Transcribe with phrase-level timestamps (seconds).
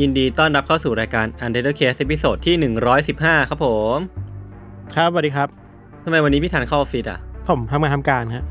[0.00, 2.54] ยินดีต้อนรับเข้าสู่รายการ Untitled Case ตอนที่
[3.02, 3.98] 115 ครับผม
[4.94, 5.48] ครับสวัสดีครับ
[6.04, 7.18] ทำไมวันนี้พี่ทันเข้าออฟฟิศอะ
[7.48, 8.44] ผมทำงานทำการครับ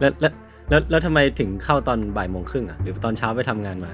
[0.00, 0.32] แล้วแล้ว
[0.70, 3.90] แล้วแล้วทำไมถึงเข้าตอนบ่ายโมงครึ่งอะ หรือตอนเช้าไปทำงานมา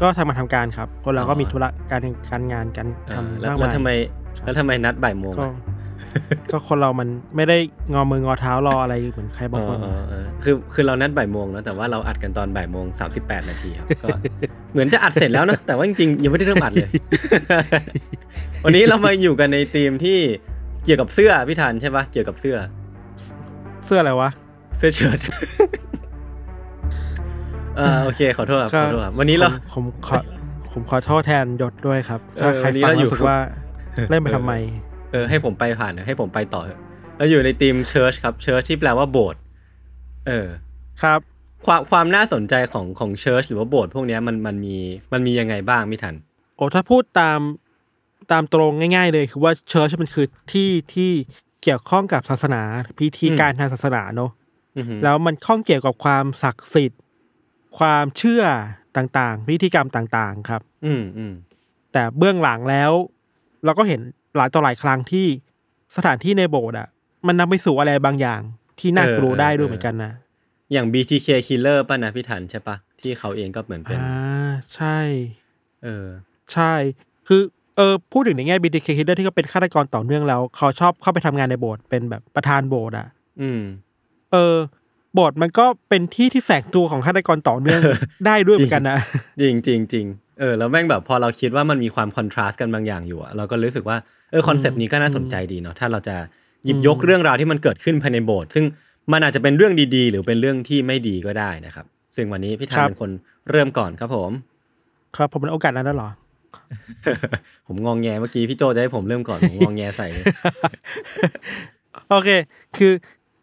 [0.00, 3.90] ก็ทำงานทำการครับคนเราก็อ๋อมีธุระการการงานกันเออทำแล้วมากแล้วมายทำไม
[4.44, 5.52] แล้วทำไมนัดบ่ายโมงก็อะ
[6.52, 7.56] ก็คนเรามันไม่ได้
[7.92, 14.08] งอมืองอเท้ารออะไรเหมือนใครบางคนเออเออเออคือคือเรานัดบ่ายโมงเนอะแต่ว่าเราอัดกันตอนบ่ายโมงสามสิบแปดนาทีครับก็
[14.72, 16.90] เหมือนจะอัดเสร็จแล้วนะแต่ว่าจริงๆยังไม่ได้เริ่มอัดเลย
[18.64, 20.18] วันนี้เรามาอยู่กันในธีมที่
[20.84, 22.56] เกี่ยวกับเสื้อพี่ทันใช่ปะเกี่ยวกับเสื้อ
[23.86, 24.30] เสื้ออะไรวะ
[24.76, 25.18] เสื้อเชิ้ต
[27.76, 30.16] เออโอเคขอโทษครับก็ขอโทษครับวันนี้เราผมผมขอ
[30.72, 33.38] ผมขอโทษแทนยศด้วยครับเอถ้าอใครวันนี้ฟังเราอยู่รู้สึกว่า
[34.10, 36.80] เล่นไปทำไมเออให้ผมไปผ่านนะให้ผมไปต่อเถอะ
[37.16, 39.40] เราอยู่ในธีม church ครับ church ที่แปลว่าโบสถ์
[40.26, 40.48] เออ
[41.02, 41.20] ครับ
[41.66, 44.76] ความความน่าสนใจของของ church หรือว่าโบสถ์พวกเนี้ยมันมันมี
[45.12, 46.14] มันมียังไงบ้างพี่ธัญ
[46.56, 47.40] โอ้ถ้าพูดตาม
[48.32, 51.10] ตามตรงง่าย ๆ เลยคือว่า church มันคือที่ที่
[51.62, 52.62] เกี่ยวข้องกับศาสนา
[52.98, 54.30] พิธีการทางศาสนาเนอะ
[54.76, 57.00] อือหือแล้วมันข้องเกี่ยวกับความศักดิ์สิทธิ์
[57.78, 58.42] ความเชื่อ
[58.96, 61.32] ต่างๆ พิธีกรรมต่างๆ ครับ อืมอืม
[61.92, 62.92] แต่เบื้องหลังแล้ว
[63.64, 64.00] เราก็เห็น
[64.36, 65.26] หลายต่อหลายครั้งที่
[65.96, 66.88] สถานที่ในโบสถ์อะ
[67.26, 68.40] มันนำไปสู่อะไรบางอย่าง
[68.78, 70.12] ที่น่ากลัวได้ด้วยเหมือนกันนะ
[70.72, 74.98] อย่าง BTK Killer ป่ะนะพี่ทันใช่ปะที่เขาเองก็เหมือนเป็นอ่าใช่
[75.84, 76.06] เออ
[76.52, 76.72] ใช่
[77.28, 77.40] คือ
[77.76, 83.06] เออพูดถึงในแง่ BTK Killer ที่เขาเป็นฆาตกรต่อเนื่องแล้ว เขาชอบเข้าไปทำงานในโบสถ์เป็นแบบประธานโบสถ์อะ
[83.40, 83.60] อืม
[84.32, 87.80] เออโบสถ์มันก็เป็นที่ที่แฝงตัวของฆาตกรต่อเนื่อง
[88.26, 88.98] ได้ด้วยเหมือนกันนะ
[89.40, 90.06] จริงจริงจริง
[90.40, 93.96] เออแล้วแม่งแบบพอเราคิดว่ามันมีความคอนทราสต์กันบางอย่างอยู่อะเราก็รู้สึกว่า
[94.30, 96.16] เออคอนเซปต์นี้ก็น่าสนใจดีเนาะถ้าเราจะ
[96.64, 98.64] หยิบยกเรื่องราวที่มันเกิดขึ้นภายในโบสถ์ซึ่ง
[99.12, 103.10] มันอาจจะเป็นเรื่องดีๆ หรือเป็นเรื่องที่ไม่ดีก็ได้นะครับ ซึ่งวันนี้พี่ทันครับเป็นคน
[103.50, 104.30] เริ่มก่อนครับผม
[105.16, 106.10] ครับผมเป็นโอกาสนั้นแล้วเหรอ
[107.66, 110.24] ผมงองแงเมื่อกี้พี่โจจะให้ผมเริ่มก่อนผมงองแงใส่เลย
[112.10, 112.28] โอเค
[112.76, 112.92] คือ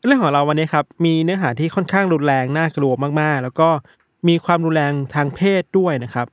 [0.05, 3.69] เรื่องของเราวันนี้ครับมีเนื้อหาที่ค่อนข้างรุนแรงน่ากลัวมากๆ แล้วก็
[4.27, 6.27] มีความรุนแรงทางเพศด้วยนะครับ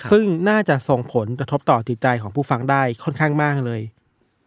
[0.00, 3.80] ครับซึ่งน่าจะส่งผลกระทบต่อจิตใจของผู้ฟังได้ค่อนข้างมากเลย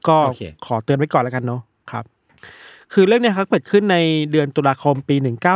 [0.07, 2.05] ก็โอเคขอเตือนไว้ก่อนแล้วกันเนาะครับ
[2.93, 3.97] คือเรื่องเนี้ยครับเกิดขึ้นใน
[4.31, 5.15] เดือนตุลาคมปี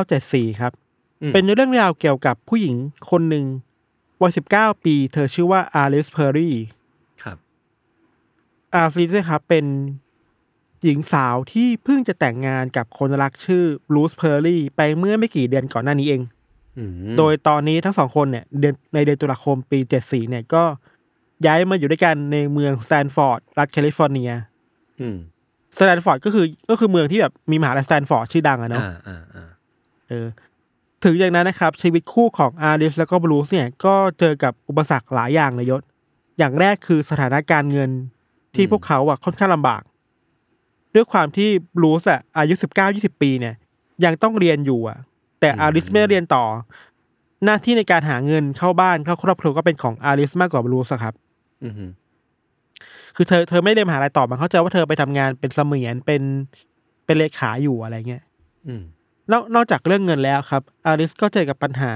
[0.10, 0.74] 1974ครับ
[1.22, 2.76] อืมเป็นเรื่องราวเกี่ยวกับผู้หญิง
[3.12, 3.46] คนหนึ่ง
[4.22, 6.56] วัย19ปี เธอชื่อว่าอาริสเพอร์รี่
[7.24, 7.38] ครับ
[8.76, 9.66] อาซีนะครับเป็น
[10.84, 16.22] หญิงสาวที่เพิ่งจะแต่งงานกับคนรักชื่อบรูซเพอร์รี่ไปเมื่อไม่กี่เดือนก่อนหน้านี้เอง
[16.78, 20.64] อืมโดยตอนนี้ทั้งสองคนเนี่ยเดือนในเดือนตุลาคมปี74เนี่ยก็
[21.46, 24.32] ย้ายมาอยู่ด้วยกันในเมืองสแตนฟอร์ดรัฐแคลิฟอร์เนีย
[25.00, 25.18] อืม
[25.78, 29.50] สแตนฟอร์ดก็คือก็คือเมืองที่แบบมีมหาลัยสแตนฟอร์ดชื่อดังอะเนาะอ่าอ่าอ่า
[30.10, 30.28] เออ
[31.04, 35.82] ถึงอย่างนั้นนะครับ ชีวิตคู่ของอาริสแล้วก็บรูซเนี่ย ก็เจอกับอุปสรรคหลายอย่างเลยยชญ์
[36.38, 37.92] อย่างแรกคือสถานการณ์เงิน
[38.56, 39.82] ที่พวกเขาอะค่อนข้างลำบาก
[40.96, 43.56] ด้วยความที่บรูซอะอายุสิบเก้ายี่สิบปีเนี่ย
[44.06, 44.98] ยังต้องเรียนอยู่อะ
[45.40, 46.44] แต่อาริสไม่ได้เรียนต่อ
[47.46, 51.14] หน้าที่ในการหาเงินเข้าบ้านเข้าครอบครัวก็เป็นของอาริสมากกว่าบรูซอะครับ
[51.64, 51.74] อืม
[53.16, 56.22] คือเธอเธอไม่เรียนมหาลัยต่อมันเข้าใจว่าเธอไปทำงานเป็นเสมียนเป็น
[57.06, 58.24] เป็นเลขาอยู่อะไรเงี้ย
[58.68, 58.84] อืม
[59.32, 61.92] นอกนอกจากเรื่องเงินแล้วครับ อาริสก็เจอกับปัญหา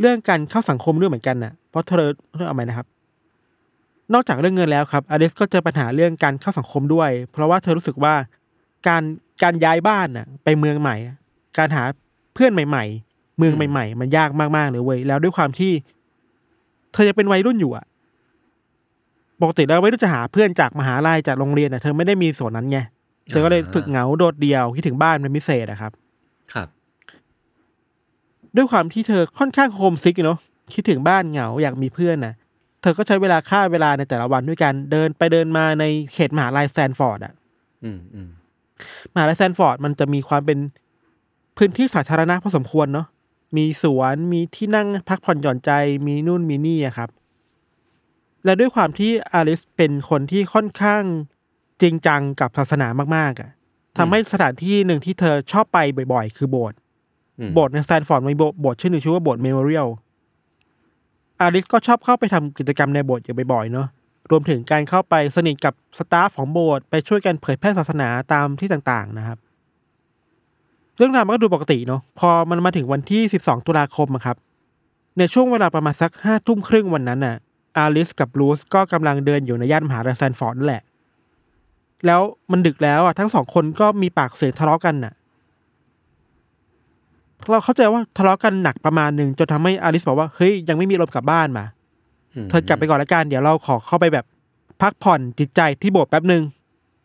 [0.00, 2.86] เรื่องการเข้าสังคมด้วยเหมือนกันน่ะ เพราะเธอเรื่องอะไรนะครับ
[4.14, 8.14] นอกจากเรื่องเงินแล้วครับอาริสก็เจอปัญหาเรื่องการเข้าสังคมด้วย เพราะว่าเธอรู้สึกว่า
[8.88, 9.02] การ
[9.42, 11.16] การย้ายบ้านน่ะไปเมืองใหม่อะ
[11.58, 11.82] การหา
[12.34, 15.72] เพื่อนใหม่ ๆ เมืองใหม่ ๆ มันยากมากๆเลยเว้ยแล้วด้วยความที่
[16.92, 17.84] เธอยังเป็นวัยรุ่นอยู่อะ
[19.40, 22.78] ปกติแล้ววัยรุ่นจะหาเพื่อนจากมหาลัยจากโรงเรียนน่ะเธอไม่ได้มีส่วนนั้นไง
[23.30, 25.92] เธอก็เลยฝึกเหงาโดดเดี่ยวคิดถึงบ้านเป็นพิเศษอะครับ
[26.52, 26.68] ครับ
[28.56, 30.38] ด้วยความที่เธอค่อนข้างโฮมซิกเนาะ
[30.74, 32.34] คิดถึงบ้านเหงาอยากมีเพื่อนนะ
[32.80, 37.34] เธอก็ใช้เวลาค่าเวลาในแต่ละวันด้วยกันเดินไปเดินมาในเขตมหาลัยแซนฟอร์ดอะ
[37.84, 38.28] อืมอืม
[39.14, 40.58] มหาลัยแซนฟอร์ดมันจะมีความเป็น
[41.56, 43.06] พื้นที่สาธารณะพอสมควรเนาะ
[43.56, 45.70] มีสวนมีที่นั่งพักผ่อนหย่อนใจ
[46.06, 47.10] มีนู่นมีนี่อะครับ
[48.44, 51.02] และด้วยความที่อลิสเป็นคนที่ค่อนข้าง
[51.82, 53.50] จริงจังกับศาสนามากๆอะ
[53.98, 55.78] ทำให้สถานที่หนึ่งที่เธอชอบไป
[56.12, 56.78] บ่อยๆ คือโบสถ์
[57.38, 59.88] อืมโบสถ์ในสแตนฟอร์ดมีโบโบสถ์ชื่อหนึ่งชื่อว่าโบสถ์เมโมเรียล
[61.40, 63.88] อลิสก็ชอบเข้าไปทำกิจกรรมในโบสถ์อยู่บ่อยๆเนาะ
[64.30, 69.38] รวมถึงการเข้าไปสนิทกับ staff ของโบสถ์ไปช่วยกันเผยแพร่ศาสนาตามที่ต่างๆนะครับ
[70.96, 74.36] เรื่องราวมันก็ดูปกติเนาะพอมันมาถึงวันที่ 12 ตุลาคมครับ
[75.18, 77.36] ในช่วงเวลาประมาณสักห้าทุ่มครึ่งวันนั้นน่ะ
[77.76, 80.82] อาลิสกับบรูซก็กำลังเดินอยู่ในย่านมหาลัยสแตนฟอร์ดนั่นแหละ
[82.06, 82.20] แล้ว
[82.50, 85.12] มันดึกแล้วอะทั้งสองคนก็มีปากเสียงทะเลาะกันน่ะ
[87.48, 91.64] เราเข้าใจว่าทะเลาะกันหนักประมาณหนึ่งจนทำให้อาลิสบอกว่าเฮ้ยยังไม่มีลมณ์กลับบ้านมา
[92.44, 94.24] มเธอกลับไปก่อนละกันเดี๋ยวเราขอเข้าไปแบบ
[94.82, 96.42] พักผ่อนจิตใจที่โบสถ์แป๊บหนึ่ง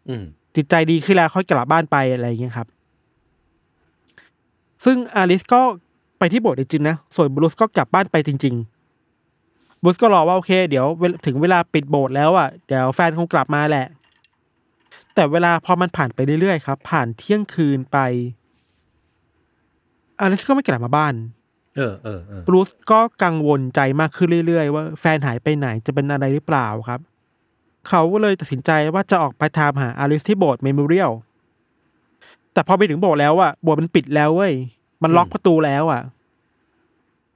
[0.10, 0.24] อืม
[0.56, 2.68] จิตใจดีขึ้นแล้วค่อยกลับบ้านไปอะไรอย่างเงี้ยครับ
[4.86, 5.62] ซึ่งอาลิสก็
[6.20, 8.56] ไปที่โบสถ์จริงๆนะส่วนบรูซก็กลับบ้านไปจริง
[9.20, 13.88] ๆบรูซก็รอว่าโอเค เดี๋ยวเวลถึงเวลาปิดโบสถ์แล้วอะเดี๋ยวแฟนคงกลับมาแหละ
[15.16, 17.98] แต่เวลาพอมันผ่านไปเรื่อยๆครับ ผ่านเที่ยงคืนไป
[20.20, 21.14] อาลิสก็ไม่กลับมาบ้าน
[21.76, 27.00] เออเออเออบรูซก็กังวลใจมากขึ้นเรื่อย ๆ ว่าแฟนหายไปไหนจะเป็นอะไรหรือเปล่าครับ
[27.90, 31.12] เขาก็เลยตัดสินใจว่าจะออกไปตามหาอาลิสที่โบสถ์เมโมเรียล
[32.54, 34.54] แต่พอไปถึงโบสถ์แล้วอะโบสถ์มันปิดแล้วเว้ย
[35.04, 36.02] มันล็อกประตูแล้วอะ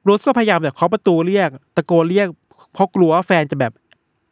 [0.04, 2.28] บรูซก็พยายามแบบเคาะประตูเรียก ตะโกนเรียก
[2.74, 3.74] เพราะกลัวว่าแฟนจะแบบ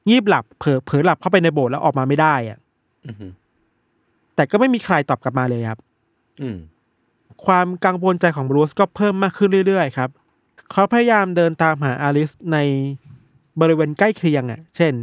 [0.09, 2.57] งีบหลับเผลอเผลอหลับเข้าไปในโบสถ์แล้วออกมาไม่ได้อะ
[3.05, 3.31] อืม
[4.35, 5.79] แต่ก็ไม่มีใครตอบกลับมาเลยครับ
[6.41, 6.57] อืม
[7.45, 10.09] ความกังวลใจของบรูซก็เพิ่มมากขึ้นเรื่อยๆครับ
[10.71, 12.57] เขาพยายามเดินตามหาอาลิสใน
[13.61, 14.93] บริเวณใกล้เคียงอะ เช่น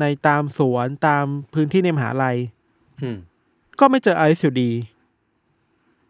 [0.00, 1.24] ในตามสวนตาม
[1.54, 2.36] พื้นที่ในมหาลัย
[3.02, 3.16] อืม
[3.80, 4.70] ก็ไม่เจออาลิสอยู่ดี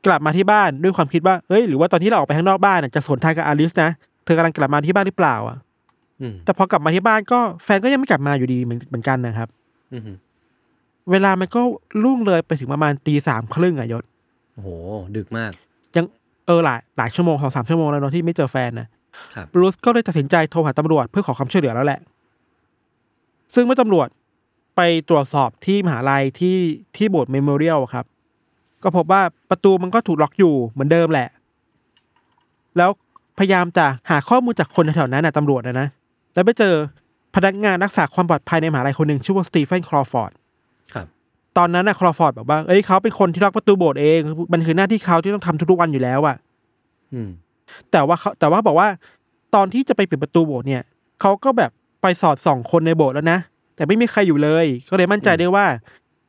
[0.06, 3.90] กลับมาที่บ้านด้วยความคิดว่าเอ้ยหรือว่าตอนที่เราออกไปข้างนอกบ้านน่ะจะสวนทางกับอาลิสนะ
[4.24, 5.58] เธอกำลังกลับมาที่บ้านหรือเปล่า อะ
[6.20, 9.48] อืมแต่พอกลับมาที่บ้านก็แฟนก็ยังไม่กลับมาอยู่ดีเหมือนเหมือนกันนะครับ
[9.92, 10.02] อืม
[11.10, 11.60] เวลามันก็
[12.02, 14.04] ล่วงเลยไปถึงประมาณตีสามครึ่งอะยศ
[14.54, 14.68] โอ้โห
[15.16, 15.52] ดึกมาก
[15.96, 16.06] ยัง
[16.46, 18.88] เออหลายหลายชั่วโมงสองสามชั่วโมงแล้วเนาะที่ไม่เจอแฟนนะ
[19.34, 22.00] ครับบรูซก็เลยตัดสินใจโทรหาตำรวจเพื่อขอความช่วยเหลือแล้วแหละ
[23.54, 24.08] ซึ่งเมื่อตำรวจ
[24.76, 26.58] ไปตรวจสอบที่มหาลัยที่
[26.96, 28.04] ที่โบสถ์เมโมเรียลครับ
[28.82, 31.28] ก็พบว่าประตูมันก็ถูกล็อกอยู่เหมือนเดิมแหละ
[32.76, 32.90] แล้ว
[33.38, 35.88] พยายามจะหาข้อมูลจากคนแถวๆนั้นนะตำรวจนะนะ
[36.34, 36.74] แล้วไปเจอ
[37.34, 40.32] พนักงานรักษาความปลอดภัยในมหาลัยคนหนึ่งชื่อว่าสตีเฟนคลอฟอร์ด
[40.94, 41.06] ครับ
[41.58, 44.20] ตอนนั้นนะคลอฟอร์ดบอกว่าเอ้ยเขาเป็นคนที่ล็อกประตูโบสถ์เอง
[44.52, 46.36] มันคือหน้าที่เขาที่ต้องทำทุกๆวันอยู่แล้วอะ
[47.12, 47.30] อืม
[47.92, 48.88] แต่ว่าเขาแต่ว่าบอกว่า
[49.54, 50.82] ตอนที่จะไปปิดประตูโบสถ์เนี่ย
[51.20, 51.70] เขาก็แบบ
[52.02, 53.38] ไปสอดส่องคนในโบสถ์แล้วนะ
[53.76, 55.66] แต่ไม่มีใครอยู่เลย ก็เลยมั่นใจได้ว่า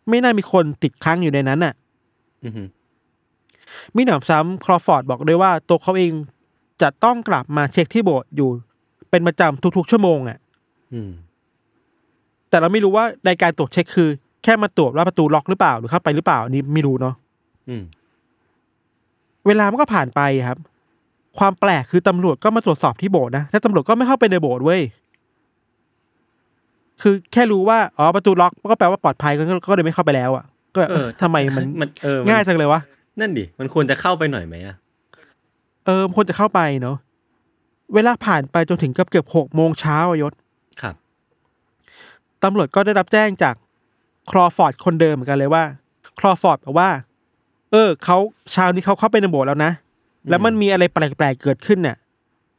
[0.10, 1.74] ไม่น่ามีคนติดค้างอยู่ในนั้นน่ะ
[2.44, 2.68] อืม
[3.96, 6.12] มิหนำซ้ำคลอฟอร์ดบอกด้วยว่า ตัวเขาเอง
[6.82, 8.50] จะต้องกลับมาเช็คที่โบสถ์อยู่
[9.10, 10.40] เป็นประจำทุกๆชั่วโมงอะ
[10.94, 11.12] อืม
[12.50, 14.10] แต่เราไม่รู้ว่าในการตรวจเช็คคือ
[14.46, 17.16] แค่มาตรวจว่าประตูล็อกหรือเปล่าหรือเข้าไปหรือเปล่าอันนี้ไม่รู้เนาะ
[17.70, 17.84] อืม
[19.48, 20.58] เวลามันก็ผ่านไปครับ
[21.38, 24.82] ความแปลกคือตำรวจก็มาตรวจสอบที่โบสถ์นะแล้วตำรวจก็ไม่เข้าไปในโบสถ์เว้ย
[27.02, 32.82] คือแค่รู้ว่าอ๋อประตูล็อกก็แปลว่าปลอดภัยก็ก็เลยไม่เข้าไปแล้วอะ ก็แบบเออทำไมมันมันเออง่ายจังเลยวะ
[33.20, 34.76] นั่นดิมันควรจะเข้าไปหน่อยไหมอะ
[35.86, 36.98] เออควรจะเข้าไปเนาะ
[37.94, 40.34] เวลาผ่านไปจนถึงเกือบเกือบหกโมงเช้าอะยศ
[40.82, 40.96] ครับ
[42.44, 43.56] ตำรวจก็ได้รับแจ้งจาก
[44.30, 45.64] คลอฟอร์ดคนเดิมเหมือนกันเลยว่า
[46.20, 46.90] คลอฟอร์ดบอกว่า
[47.72, 48.18] เออเขา
[48.52, 49.72] เช้านี้เขาเข้าไปในโบสถ์แล้วนะ
[50.30, 51.98] แล้วมันมีอะไรแปลกๆเกิดขึ้นเนี่ย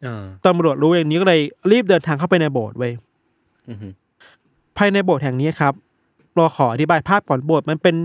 [0.02, 1.40] เออตำรวจรู้อย่างนี้ก็เลย
[1.72, 2.92] รีบเดินทางเข้าไปในโบสถ์เว้ย
[3.68, 3.78] อืม
[4.76, 5.74] ภายในโบสถ์แห่งนี้ครับ
[6.34, 7.96] เราขออธิบายภาพก่อนโบสถ์มันเป็น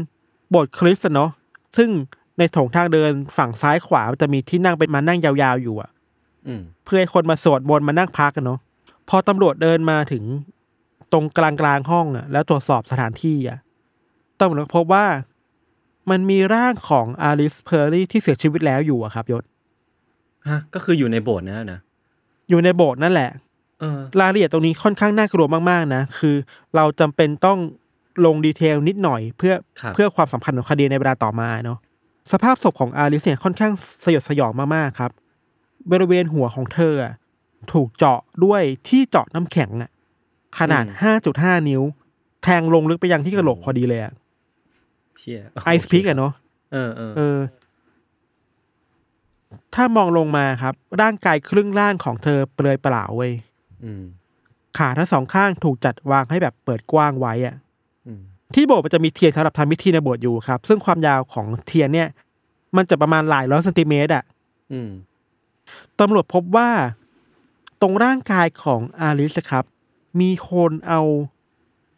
[0.50, 1.32] โบสถ์คริสต์อะเนาะ
[1.78, 1.90] ซึ่ง
[2.38, 5.90] ในโถงทางเดินฝั่งซ้ายขวามันจะมีที่นั่งเป็นม้านั่งยาวๆอยู่อะ
[6.48, 8.60] อืมเพื่อให้คนมาสวดมนต์มานั่งพักกันเนาะ
[9.10, 10.24] พอตำรวจเดินมาถึง
[11.14, 13.58] ตรงกลางกลางๆห้องอะแล้วตรวจสอบสถานที่อะ
[14.40, 15.06] ตำรวจพบว่า
[16.12, 19.44] มันมีร่างของอาริสเพอร์รี่ที่เสียชีวิตแล้วอยู่อะครับยศ
[20.50, 21.80] ฮะ ก็คืออยู่ในโบสถ์นะนะ
[22.50, 23.30] อยู่ในโบสถ์นั่นแหละ
[23.80, 26.36] เออรายละเอียดตรงนี้ค่อนข้างน่ากลัวมากๆนะคือ
[26.76, 27.60] เราจำเป็นต้อง
[28.26, 31.78] ลงดีเทลนิดหน่อย เพื่อครับเพื่อความสำคัญของคดีในเวลาต่อมาเนาะ
[32.32, 35.12] สภาพศพของอาริสเนี่ยค่อนข้างสยดสยองมากๆครับ
[35.92, 37.14] บริเวณหัวของเธออะ
[37.74, 39.90] ถูกเจาะด้วยที่เจาะน้ำแข็งอะ
[40.60, 40.86] ขนาด
[41.28, 41.82] 5.5 นิ้ว
[42.44, 44.14] แทงลงลึกไปยังที่กระโหลกพอดีเลยอะ
[45.20, 46.34] เชี่ยไอซ์พิกอะเนาะ
[46.74, 47.40] เออเออเออ
[49.76, 53.34] ถ้ามองลงมาครับ ร่างกายครึ่งล่างของเธอเปลือยเปล่าเว้ย
[53.84, 54.04] อืม
[54.78, 57.56] ขาทั้งสองข้างถูกจัดวางให้แบบเปิดกว้างไว้อะ
[58.08, 58.22] อืม
[58.56, 62.08] ที่โบสถ์มันจะมีเทียนสำหรับทำพิธีในโบสถ์อยู่ครับ ซึ่งความยาวของเทียนเนี่ย
[62.76, 64.24] มันจะประมาณหลายร้อยเซนติเมตรอะ
[64.72, 64.90] อืม
[66.00, 66.70] ตำรวจพบว่า
[67.82, 69.66] ตรงร่างกายของอาลิสครับ
[70.20, 71.02] มีคนเอา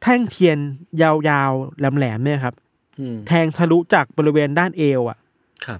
[0.02, 0.58] แท่งเทียน
[1.02, 2.56] ยาวๆแหลมๆเนี่ยครับ
[3.00, 5.18] อืมแทงทะลุจากบริเวณด้านเอวอะ
[5.66, 5.80] ครับ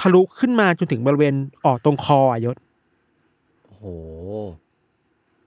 [0.00, 2.56] ทะลุขึ้นมาจนถึงบริเวณออกตรงคออะยศ
[3.64, 3.82] โอ้โห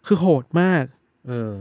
[0.05, 0.83] คือโหดมาก
[1.27, 1.53] เออ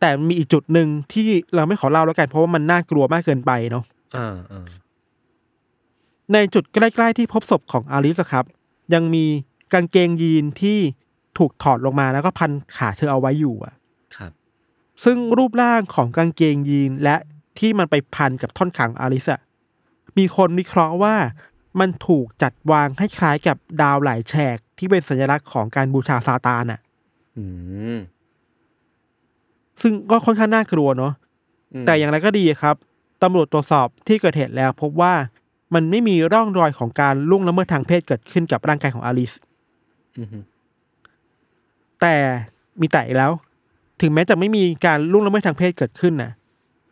[0.00, 3.84] แต่มีอีกจุดหนึ่งที่เราไม่ขอเล่าแล้วกัน เพราะว่ามันน่ากลัวมากเกินไปเนาะ
[4.16, 4.68] อ่าอ่า
[6.32, 8.44] ในจุดใกล้ ๆ ที่พบศพของอาลิสอะครับ
[8.94, 9.24] ยังมี
[9.72, 10.78] กางเกงยีนที่
[11.38, 13.74] ถูกถอดลงมาแล้วก็พันขาเธอเอาไว้อยู่อะ
[14.16, 14.32] ครับ
[15.04, 17.16] ซึ่งรูปร่างของกางเกงยีนและ
[17.58, 19.40] ที่มันไปพันกับท่อนขาของอาลิสอะ
[20.18, 21.14] มีคนวิเคราะห์ว่า
[21.80, 26.80] มันถูกจัดวางให้คล้ายกับดาวหลายแฉกที่เป็นสัญลักษณ์ของการบูชาซาตานอะ
[27.36, 27.44] อื
[27.96, 27.98] ม
[29.82, 31.12] ซึ่งก็ค่อนข้างน่ากลัวเนาะ
[31.82, 32.76] มแต่อย่างไรก็ดีครับ
[33.22, 35.12] ตำรวจตรวจสอบที่เกิดเหตุแล้ว พบว่า
[35.74, 39.32] มันไม่มีร่องรอยของการล่วงละเมิดทางเพศเกิดขึ้นกับร่างกายของอาลิส
[40.18, 40.38] อืมฮึ
[42.00, 42.14] แต่
[42.80, 43.32] มีแต่อีกแล้ว
[44.00, 46.30] ถึงแม้จะไม่มีการล่วงละเมิดทางเพศเกิดขึ้นนะ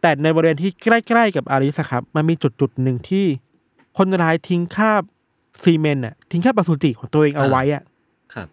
[0.01, 3.27] แต่ในบริเวณที่ใกล้ๆกับอาริสอะครับ มันมีจุดจุดๆหนึ่งที่
[3.97, 5.03] คนร้ายทิ้งคราบ
[5.63, 7.83] ซีเมนต์น่ะทิ้งคราบปสุจิของตัวเองเอาไว้อะ
[8.35, 8.49] ครับ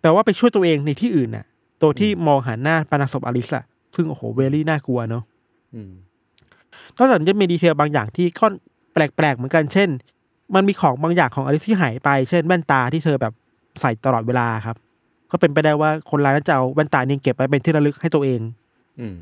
[0.00, 1.44] แปลว่าไปช่วยตัวเองในที่อื่นน่ะ
[1.82, 5.22] ตัวที่มองหันหน้าปานาศพอาริสอะซึ่งโอ้โหเวลี่น่ากลัวเนาะ
[5.74, 5.92] อืม
[6.96, 8.46] นอกจากนี้จะมีดีเทลบางอย่างที่ก็
[8.92, 9.88] แปลกๆเหมือนกันเช่น
[10.54, 13.32] มันมีของบางอย่างของอาริสที่หายไป เช่นแว่นตาที่เธอแบบ
[13.80, 14.76] ใส่ตลอดเวลาครับ
[15.32, 18.40] ก็เป็นไปได้ว่าคนร้ายน่าจะเอาแว่นตานี้เก็บไว้เป็นที่ระลึกให้ตัวเอง
[19.00, 19.16] อืม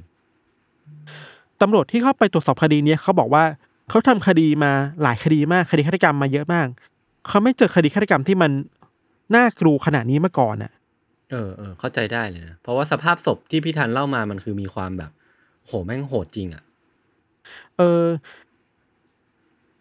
[1.60, 3.44] ตำรวจที่เข้าไปตรวจสอบคดีเนี้ยเขาบอกว่า
[3.90, 6.66] เขาทำคดีมาหลายคดีมากคดีฆาตกรรมมาเยอะมาก
[7.28, 8.50] เขาไม่เจอคดีฆาตกรรมที่มัน
[9.34, 10.72] น่ากลัวขนาดนี้มาก่อนน่ะ
[11.30, 15.10] เออเออเข้าใจได้เลยนะ เพราะว่าสภาพศพที่พี่ธันเล่ามามันคือมีความแบบ
[15.66, 16.62] โหแม่งโหดจริงอะ
[17.76, 18.04] เออ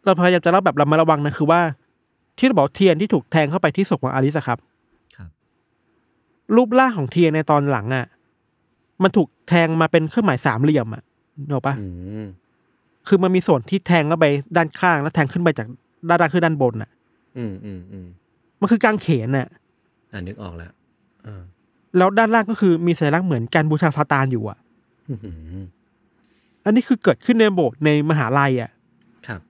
[0.06, 1.62] เราพยายามจะเล่าแบบระมัดระวังนะคือว่า
[2.38, 4.69] ที่เราบอกเทียนที่ถูกแทงเข้าไปที่ศพของอาริสอะครับครับ
[6.56, 8.06] รูปร่างของเทียนในตอนหลังอะ
[9.04, 11.04] มันถูกแทงมาเป็นเครื่องหมายสามเหลี่ยมอะ
[11.48, 11.88] เนกอะปะอื
[12.24, 12.26] ม
[13.08, 14.26] คือมันมีส่วนที่แทงเข้าไป
[14.58, 15.68] ด้านข้างแล้วแทงขึ้นไปจาก
[16.10, 16.90] ด้านล่างขึ้นด้านบนอะ
[17.38, 18.08] อืมอืมอืม
[18.60, 19.48] มันคือกางเขนน่ะ
[20.14, 20.72] อ่านึกออกแล้ว
[21.24, 21.42] เออ
[21.98, 24.58] แล้วด้านล่างก็คือมีสัญลักษณ์เหมือนการบูชาซาตานอยู่อะ
[25.10, 25.64] อื้อหือ
[26.66, 28.72] อันนี้คือเกิดขึ้นในโบสถ์ในมหาลัยอะ
[29.28, 29.42] ครับ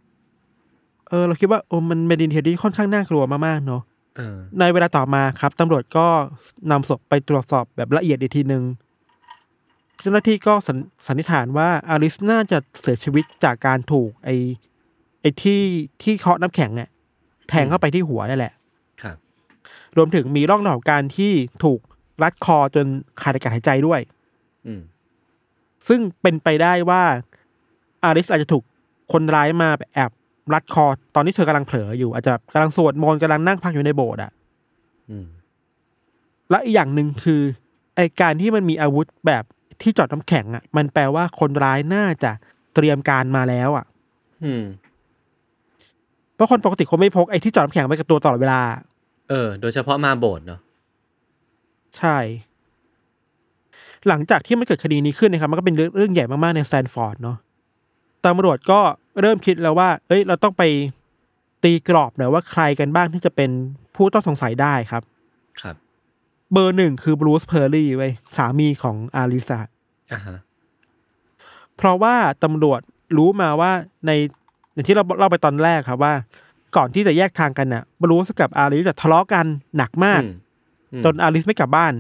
[1.10, 3.89] เออ เราคิดว่าโอ้มันเป็นดีเทลที่ค่อนข้างน่ากลัวมากๆเนาะเออ
[4.60, 6.08] ในเวลาต่อมาครับตำรวจก็
[6.72, 8.64] นำศพไปตรวจสอบแบบละเอียดอีกทีหนึ่ง
[10.02, 14.30] เจ้าหน้าที่ก็สันสันนิษฐานว่าอาริสน่าจะเสียชีวิตจากการถูก ไอ
[15.22, 15.62] ไอที่
[16.04, 16.90] ที่เคาะน้ำแข็งเนี่ย
[17.50, 18.54] แทงเข้าไปที่หัวนั่นแหละ
[19.04, 19.18] ครับ
[19.98, 21.32] รวมถึงมีร่องรอยของการที่
[21.64, 21.80] ถูก
[22.24, 22.86] รัดคอจน
[23.22, 24.00] ขาดอากาศหายใจด้วย
[24.68, 24.82] อืม
[25.88, 27.04] ซึ่งเป็นไปได้ว่า
[28.04, 28.64] อาริสอาจจะถูก
[29.12, 30.12] คนร้ายมาแอบ
[30.54, 34.32] รัดคอตอนที่เธอกำลังเผลออยู่อาจจะกำลังสวดมนต์กำลังนั่งพักอยู่ในโบสถ์อะ
[35.10, 35.28] อืม
[36.50, 37.42] และอีกอย่างหนึ่งคือ
[37.96, 39.44] ไอการที่มันมีอาวุธแบบ
[39.82, 42.32] ที่จอดน้ำแข็งอะมันแปลว่าคนร้ายน่าจะ
[42.76, 43.86] เตรียมการมาแล้วอะ
[44.44, 44.64] อืม
[46.36, 48.62] เพราะคนปกติเขาไม่พกไอที่เจาะน้ำแข็งไว้กับตัวตลอดเวลา
[49.30, 50.60] เออ โดยเฉพาะมาโบสถ์เนาะ
[51.98, 52.18] ใช่
[54.08, 57.38] หลังจากที่มันเกิดคดีนี้ขึ้นนะครับ มันก็เป็นเรื่องเรื่องใหญ่มากๆในสแตนฟอร์ดเนาะ
[58.26, 58.80] ตำรวจก็
[59.22, 60.64] เริ่มคิดแล้วว่า เอ้ย เราต้องไป
[61.64, 63.50] ตีกรอบหน่อยว่าใครกันบ้างที่จะเป็น
[63.96, 65.04] ผู้ต้องสงสัยได้ครับ
[65.62, 65.76] ครับ
[66.54, 69.60] เบอร์หนึ่งคือบรูซเพอร์รี่เว้ยสามีของอาริสอะ
[70.14, 70.38] อ่าฮะ
[71.78, 72.82] เพราะว่าตำรวจ
[73.18, 73.72] รู้มาว่า
[74.06, 74.12] ใน
[74.74, 76.14] อย่างที่เราเล่าไปตอนแรกครับว่า
[76.76, 79.46] ก่อนที่จะแยกทางกันน่ะบรูซกับอาริสจะทะเลาะกัน
[79.78, 80.34] หนักมากอืม
[80.94, 81.94] อืมจนอาริสไม่กลับบ้าน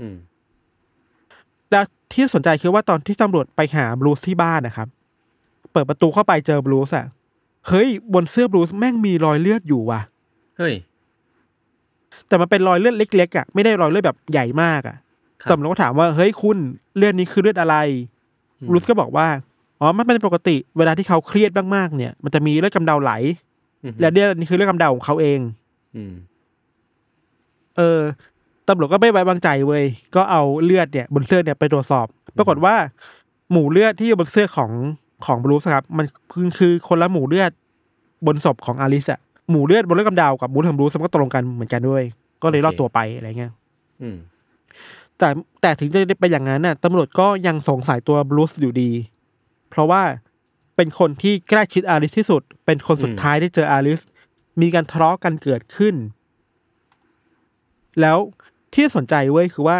[0.00, 0.16] อืม
[1.70, 4.88] แล้วที่สนใจคือว่าตอนที่ตำรวจไปหาบรูซที่บ้านนะครับ
[5.72, 7.06] เปิดประตูเข้าไปเจอบรูซอะ
[7.68, 10.00] เฮ้ยบนเสื้อบรูซแม่งมีรอยเลือดอยู่ว่ะ
[10.58, 10.74] เฮ้ย
[12.28, 14.96] แต่มันเป็นรอยเลือดเล็กๆอะไม่ได้รอยเลือดแบบใหญ่มากอะ
[15.42, 16.56] ครับ ตำรวจก็ถามว่าเฮ้ยคุณ
[16.96, 17.76] เลือดนี้คือเลือดอะไร
[18.60, 19.26] อืมบรูซก็บอกว่า
[19.80, 23.12] อ๋อมันเป็นปกติเวลาที่เขาเครียดมากๆเนี่ย มันจะมีเลือดกำเดาไหล
[23.82, 25.40] อืมและเลือดนี่คือเลือดกำเดาของเขาเอง
[25.96, 26.12] อืม
[27.76, 28.00] เออ
[28.68, 29.84] ตำรวจก็ไม่ไว้วางใจเว้ย
[30.14, 32.74] ก็เอาเลือดเนี่ยบนเสื้อเนี่ยไปตรวจสอบ ปรากฏว่า
[33.50, 34.70] หมู่เลือดที่อยู่บนเสื้อของ
[35.26, 37.52] ของบรูซครับมันคือคือคนละหมู่เลือด
[38.26, 42.02] บนศพของอาริสอะหมู่เลือดบนเลือดกำเดากับหมู่เลือดของบรูซมันก็ตรงกันเหมือนกันด้วย
[42.42, 43.52] ก็เลยรอดตัวไปอะไรเงี้ย
[44.02, 44.16] อืม
[45.18, 45.28] แต่
[45.60, 48.90] แต่ถึงจะเป็นอย่างนั้นน่ะตำรวจก็ยังสงสัยตัวบรูซอยู่ดี
[49.70, 50.02] เพราะว่า
[50.76, 54.00] เป็นคนที่ใกล้ชิดอาริสที่สุด เป็นคนสุดอืมท้ายที่เจออาริส
[54.60, 55.94] มีการทะเลาะกันเกิดขึ้น
[58.00, 58.18] แล้ว
[58.74, 59.78] ที่สนใจเว้ยคือว่า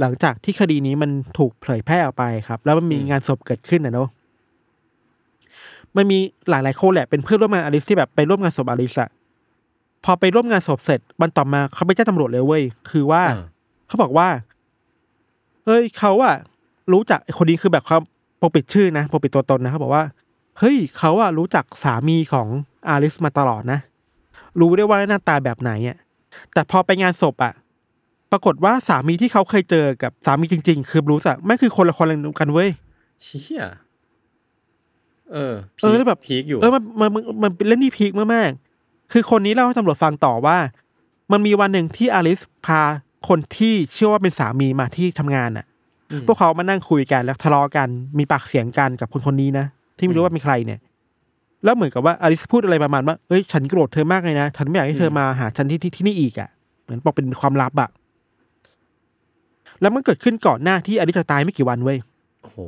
[0.00, 4.08] หหลังจากที่คดีนี้มันถูกเผยแพร่ออกไปครับ แล้วมันมีงานศพเกิดขึ้นนะเนาะ
[5.96, 6.18] มันมี
[6.50, 9.10] หลายหลายๆคนแหละเป็นเพื่อนร่วมงานอลิสที่แบบไปร่วมงานศพอลิสอะ
[10.04, 13.42] พอไปร่วมงานศพเสร็จวันต่อมาเขาไปแจ้งตำรวจเลยเว้ยคือว่าอ่า
[13.88, 14.28] เขาบอกว่า
[15.66, 16.34] เฮ้ยเขาอะ
[16.92, 17.98] รู้จักไอ้คนนี้คือแบบเขา
[18.40, 20.04] ปกปิดชื่อนะปกปิดตัวตนนะเขาบอกว่า
[20.58, 22.48] เฮ้ยเขาอะรู้จักสามีของ
[22.88, 23.78] อาริสมาตลอดนะ
[24.60, 25.96] รู้ได้ว่าหน้าตาแบบไหนอะ
[26.52, 27.52] แต่พอไปงานศพอะ
[28.32, 32.08] ปรากฏว่าสามีที่เขาเคยเจอกับสามีจริง ๆ คือบรูซอะไม่งคือคนละคน
[32.40, 32.70] กันเว้ย
[33.22, 33.64] เชี่ย
[35.32, 40.56] เออเออแล้วแบบพีคอยู่เออมันมันมันมันเป็นเรื่องที่พีคมากๆคือคนนี้เล่าให้ตำรวจฟังต่อว่า
[41.32, 42.80] มันมีวันหนึ่งที่อาริสพา
[43.28, 45.66] คนที่เชื่อว่าเป็นสามีมาที่ทำงานน่ะ
[46.26, 47.88] พวกเขามานั่งคุยกันแล้วทะเลาะกัน
[48.18, 49.66] มีปากเสียงกันกับคนคนนี้นะ
[49.98, 50.80] ที่ไม่รู้ว่าเป็นใครเนี่ย
[51.64, 56.48] แล้วเหมือนกับว่าอาริสพูดอะไรประมาณว่าเอ้ยฉันโกรธเธอมากเลยนะฉันไม่อยากให้เธอมาหาฉันที่ที่ที่นี่อีกอะ
[56.82, 57.90] เหมือนบอกเป็นความลับอะ
[59.80, 61.98] แล้วมันเกิดขึ้นก่อนหน้าที่อาริสจะตายไม่กี่วันเว้ย
[62.40, 62.58] โอ้โห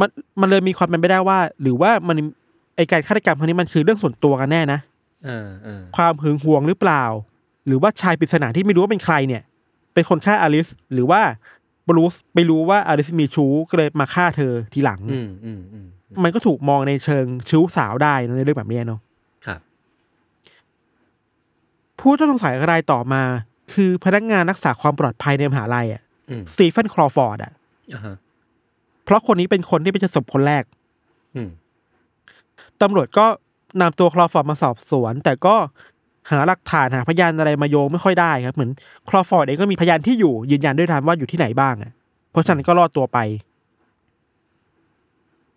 [0.00, 0.08] มัน
[0.40, 2.16] มันเลยมีความเป็นไปได้ว่า หรือว่ามัน
[2.76, 4.80] ไอการฆาตกรรมครั้งนี้มันคือเรื่องส่วนตัวกันแน่นะ
[5.24, 7.04] เออเออความหึงหวงหรือเปล่า
[7.66, 9.42] หรือว่าชายปริศนาที่ไม่รู้ว่าเป็นใครเนี่ย
[9.94, 11.20] เป็นคนฆ่าอลิส หรือว่า
[11.88, 15.86] บรูซไม่รู้ว่าอลิสมีชู้ก็เลยมาฆ่าเธอทีหลังอืมอืมอืม
[16.22, 19.00] มันก็ถูกมองในเชิงชู้สาวได้นะในเรื่องแบบนี้เนาะ
[19.46, 19.60] ครับ
[22.00, 23.22] ผู้ต้องสงสัยรายต่อมา
[23.72, 27.52] คือพนักงานรักษาความปลอดภัยในมหาลัยอะอืมสตีเฟนครอว์ฟอร์ดอะ
[27.94, 28.16] อ่าฮะ
[29.10, 30.64] เพราะคนนี้เป็นคนที่ไปเจอศพคนแรก
[31.34, 31.50] อืม
[32.82, 33.26] ตำรวจก็
[33.80, 35.54] นำตัวครอว์ฟอร์ดมาสอบสวน แต่ก็
[36.30, 38.70] หาหลักฐานหาพยานอะไรมาโยงไม่ค่อยได้ครับ เหมือน
[39.08, 41.92] ครอว์ฟอร์ดเองก็มีพยานที่อยู่ยืนยันด้วยทันว่าอยู่ที่ไหนบ้างอะ
[42.30, 43.18] เพราะฉะนั้นก็รอดตัวไป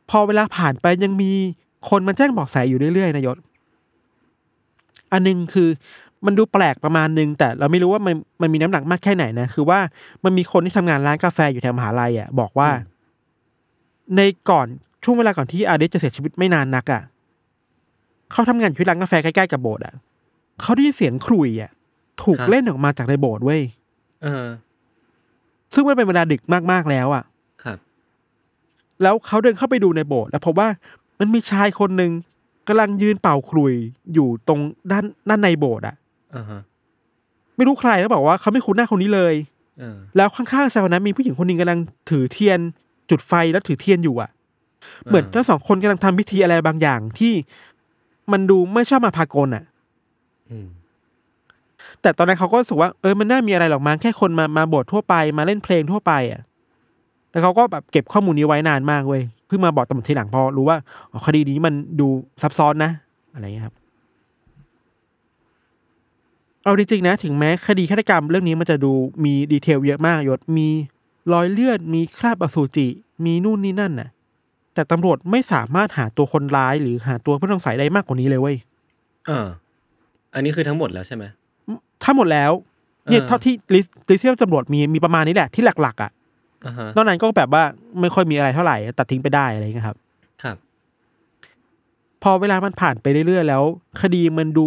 [0.09, 1.31] พอเวลาผ่านไปยังมี
[1.89, 3.37] คนมาแจ้งเบาะแสอยู่เรื่อยๆนายศ
[5.11, 5.69] อันหนึงคือ
[6.25, 9.79] มันดูแปลกประมาณนึง แต่เราไม่รู้ว่ามันมันมีน้ำหนักมากแค่ไหนนะ คือว่า
[10.23, 12.69] มันมีคนที่ทำงานร้านกาแฟอยู่แถวมหาลัยอะบอกว่า
[14.17, 14.67] ในก่อน
[15.03, 17.01] ช่วงเวลาก่อนที่อาเดสจะเสียชีวิตไม่นานนักอะ
[18.31, 19.93] เขาทำงานอยู่ที่ร้านกาแฟใกล้ๆกับโบสถ์อะ
[20.61, 21.71] เขาได้ยินเสียงขลุ่ยอะ
[22.23, 23.61] ถูกเล่นออกมาจากในโบสถ์เว้ย
[24.23, 24.45] เออ
[25.73, 27.23] ซึ่งมันเป็นเวลาดึกมากๆแล้วอะ
[27.63, 27.77] ครับ
[29.01, 30.67] แล้วเขาเดินเข้าไปดูในโบสถ์แล้วพบว่า
[31.19, 32.11] มันมีชายคนหนึ่ง
[32.67, 33.73] กำลังยืนเป่าขลุ่ย
[34.13, 34.59] อยู่ตรง
[34.91, 35.95] ด้านด้านในโบสถ์อะ
[36.35, 36.61] อ่าฮะ
[37.55, 39.35] ไม่รู้ใครแล้วบอกว่าเขาไม่คุ้นหน้าคนนี้เลย
[39.79, 42.59] เออแล้วข้างๆชายคนนั้นมีผู้หญิงคนหนึ่งกำลังถือเทียน
[43.09, 44.29] จุดไฟแล้วถือเทียนอยู่อะ
[45.05, 47.33] เหมือนทั้งสองคนกำลังทำพิธีอะไรบางอย่างที่
[48.31, 49.63] มันดูไม่ชอบมาพากลอะ
[50.49, 50.67] อืม
[52.01, 56.41] แต่ตอนนั้นเขาก็รู้สึกว่าเออมันน่ามีอะไรหรอกมั้งแค่คนมามาโบสถ์ทั่วไปมาเล่นเพลงทั่วไปอะ
[57.31, 60.77] แล้วเขาก็แบบเก็บข้อมูลนี้ไว้นานมากเว้ยเพิ่งมาบอกตำรวจทีหลังพอรู้ว่า
[61.11, 62.07] อ๋อคดีนี้มันดู
[62.41, 62.91] ซับซ้อนนะ
[63.33, 63.75] อะไรเงี้ยครับ
[66.63, 68.91] เอาจริงๆนะ ถึงแม้คดีฆาตกรรมเรื่องนี้มันจะดู
[69.23, 70.67] มีดีเทลเยอะมากยศมี
[71.33, 72.87] รอยเลือดมีคราบอสุจิ
[73.25, 74.09] มีนู่นนี่นั่นน่ะ
[74.73, 78.55] แต่ตำรวจไม่สามารถหาตัวคนร้ายหรือหาตัวผู้ต้องสงสัยได้มากกว่านี้เลยเว้ย
[79.27, 79.47] เออ
[80.33, 81.23] อันนี้คือทั้งหมดแล้วใช่ไหม
[82.03, 82.51] ถ้าหมดแล้ว
[83.09, 86.11] เนี่ยเออเท่าที่ list list ที่ตำรวจมีมีประมาณนี้แหละที่หลัก ๆ อะ
[86.65, 87.63] อ่าฮะนอกนั้นก็แบบว่า
[88.01, 89.97] ไม่ค่อยมีอะไรเท่าไหร่ ตัดทิ้งไปได้อะไรอย่างเงี้ยครับ
[90.43, 90.57] ครับ
[92.23, 93.63] พอเวลามันผ่านไปเรื่อยๆแล้ว
[94.01, 94.65] คดีมันดู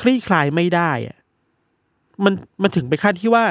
[0.00, 1.16] คลี่คลายไม่ได้อะ
[2.24, 3.44] มันมันถึงไปขั้นที่ว่า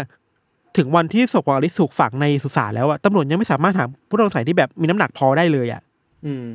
[0.78, 5.82] ถึงวันที่ศพของอาริสถูกฝังในสุสานแล้วอะตำรวจยังไม่สามารถหาผู้ต้องสงสัยที่แบบมีน้ำหนักพอได้เลยอะ
[6.26, 6.46] อืม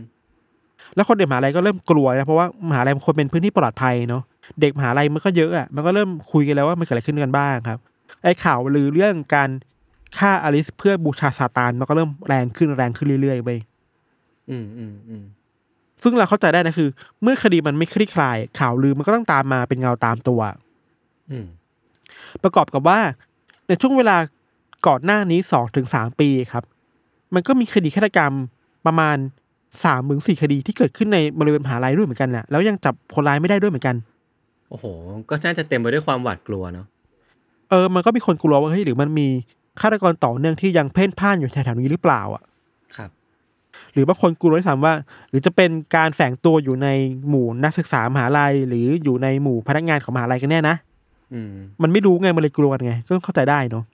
[0.95, 4.23] แล้วคนเด็กมหาลัยก็เริ่มกลัวนะเพราะว่ามหาลัยมันควรเป็นพื้นที่ปลอดภัยเนาะ
[4.61, 7.79] เด็กมหาลัยมันก็เยอะอะมันก็เริ่มคุยกันแล้วว่ามันเกิดอะไรขึ้นกันบ้างครับ
[8.23, 9.51] ไอ้ข่าวลือเรื่องการ
[10.19, 13.51] ฆ่าอลิสเพื่อบูชาซาตานมันก็เริ่มแรงขึ้นแรงขึ้นเรื่อยๆไป
[14.51, 15.25] อืมอืมอืม
[16.03, 16.89] ซึ่งเราเข้าใจได้นะคือ
[17.23, 20.41] เมื่อคดีมันไม่คลี่คลาย ข่าวลือมันก็ต้องตามมาเป็นเงาตามตัว
[21.31, 21.47] อืม
[22.43, 22.99] ประกอบกับว่า
[23.69, 24.17] ในช่วงเวลา
[24.87, 26.65] ก่อนหน้านี้สองถึงสามปีครับ
[27.35, 28.33] มันก็มีคดีฆาตกรรม
[28.87, 29.17] ประมาณ
[29.85, 33.97] สามถึงสี่คดีที่เกิดขึ้นในบริเวณมหาลัยด้วยเหมือนกันนะแล้วยังจับคนร้ายไม่ได้ด้วยเหมือนกัน
[34.71, 34.85] โอ้โห
[35.29, 36.87] ก็น่าจะเต็มไปด้วยความหวาดกลัวเนาะ
[37.71, 39.29] เออ มันก็มีคนกลัวว่าเฮ้ยหรือมันมี
[39.81, 42.43] ฆาตกรต่อเนื่องที่ยังเพ่นพ่านอยู่แถวๆนี้หรือเปล่าอะ
[42.97, 43.11] ครับ
[43.93, 44.95] หรือบางคนกลัวด้วยซ้ำว่า
[45.31, 46.89] หรือจะเป็นการแฝงตัวอยู่ใน
[47.29, 50.96] หมู่นักศึกษามหาลัย หรืออยู่ในหมู่พนักงานของมหาลัยกันแน่นะอื
[51.49, 53.85] มมันไม่รู้ไงมันเลยกลัวกันไง ก็เข้าใจได้เนาะ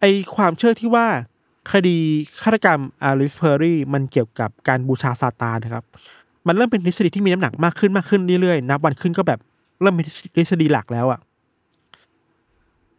[0.00, 0.04] ไอ
[0.36, 1.06] ความเชื่อที่ว่า
[1.72, 1.96] คดี
[2.42, 5.84] ฆาตกรรมอาริสเพอร์รี่มันเกี่ยวกับการบูชาซาตานนะครับ
[6.46, 9.38] มันเริ่มเป็นทฤษฎีที่มีน้ำหนักมากขึ้นมากขึ้นเรื่อยๆนับวันขึ้นก็แบบ
[9.80, 10.04] เริ่มเป็น
[10.36, 11.20] ทฤษฎีหลักแล้วอะ่ะ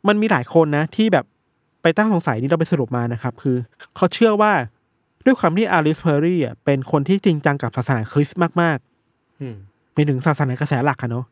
[0.08, 1.26] มันมีหลายคนนะ ที่แบบ
[1.82, 3.56] ไปตั้งสงสัยนี่เราไปสรุปมานะครับ คือ
[3.96, 4.54] เขาเชื่อว่า
[5.26, 9.56] ด้วยความที่อาริสเพอร์รี่อะเป็นคนที่จริงจังกับศาสนาคริสต์มากๆอืม
[9.94, 11.26] เป็นถึงศาสนากระแสหลักอะเนาะ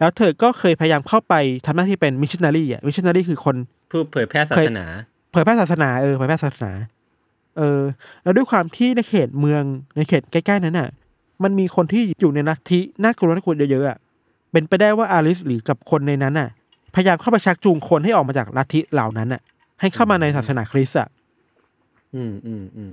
[0.00, 1.34] แล้วเธอก็เคยพยายามเข้าไป
[1.66, 3.56] ทำหน้าที่เป็นมิชชันนารีอะมิชชันนารีคือคน
[3.90, 4.84] ผู้เผยแพร่ศาสนา
[5.32, 6.72] เผยแพร่ศาสนาเออเผยแพร่ศาสนา
[7.58, 7.80] เออ
[8.22, 9.62] แล้วด้วยความที่ในเขตเมือง
[9.96, 10.88] ในเขตใกล้ๆนั้นน่ะ
[11.42, 13.98] มันมีคนที่อยู่ในลัทธิน่ากลัวน่ากลัวเยอะๆอะ
[14.52, 16.48] เป็นไปได้ว่าอาริสหรือกับคนในนั้นน่ะ
[16.94, 19.40] พยายามเข้าไปชักจูงคนให้ออกมาจากลัทธิเหล่านั้นน่ะ
[19.80, 21.08] ให้เข้ามาในศาสนาคริสต์อะ
[22.14, 22.92] อืมอืมอืม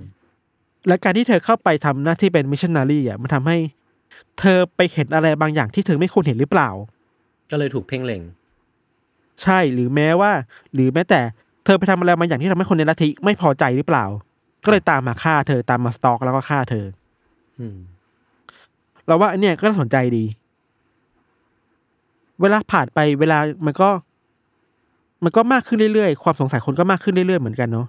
[0.88, 3.56] และการที่เธอเข้าไปทำหน้าที่เป็นมิชชันนารีอะมันทำให้
[4.40, 6.70] เธอไปเห็นอะไรบางอย่างที่เธอไม่ควรเห็นหรือเปล่า
[7.50, 8.22] ก็เลยถูกเพ่งเล็ง
[9.42, 10.32] ใช่หรือแม้ว่า
[10.74, 11.20] หรือแม้แต่
[11.64, 14.04] เธอไปทำอะไรบางอย่างที่ทำให้คนในลัทธิไม่พอใจหรือเปล่า
[14.64, 16.84] ก็เลยตามมาฆ่าเธอตามมาสตอกแล้วก็ฆ่าเธอ
[17.58, 17.76] อืม
[19.06, 20.24] เราว่าอันเนี้ยก็น่าสนใจดี
[22.40, 23.88] เวลาผ่านไปเวลามันก็
[25.24, 27.86] มันก็มากขึ้นเรื่อยๆ ความสงสัยคนก็มากขึ้นเรื่อยๆเหมือนกันเนาะ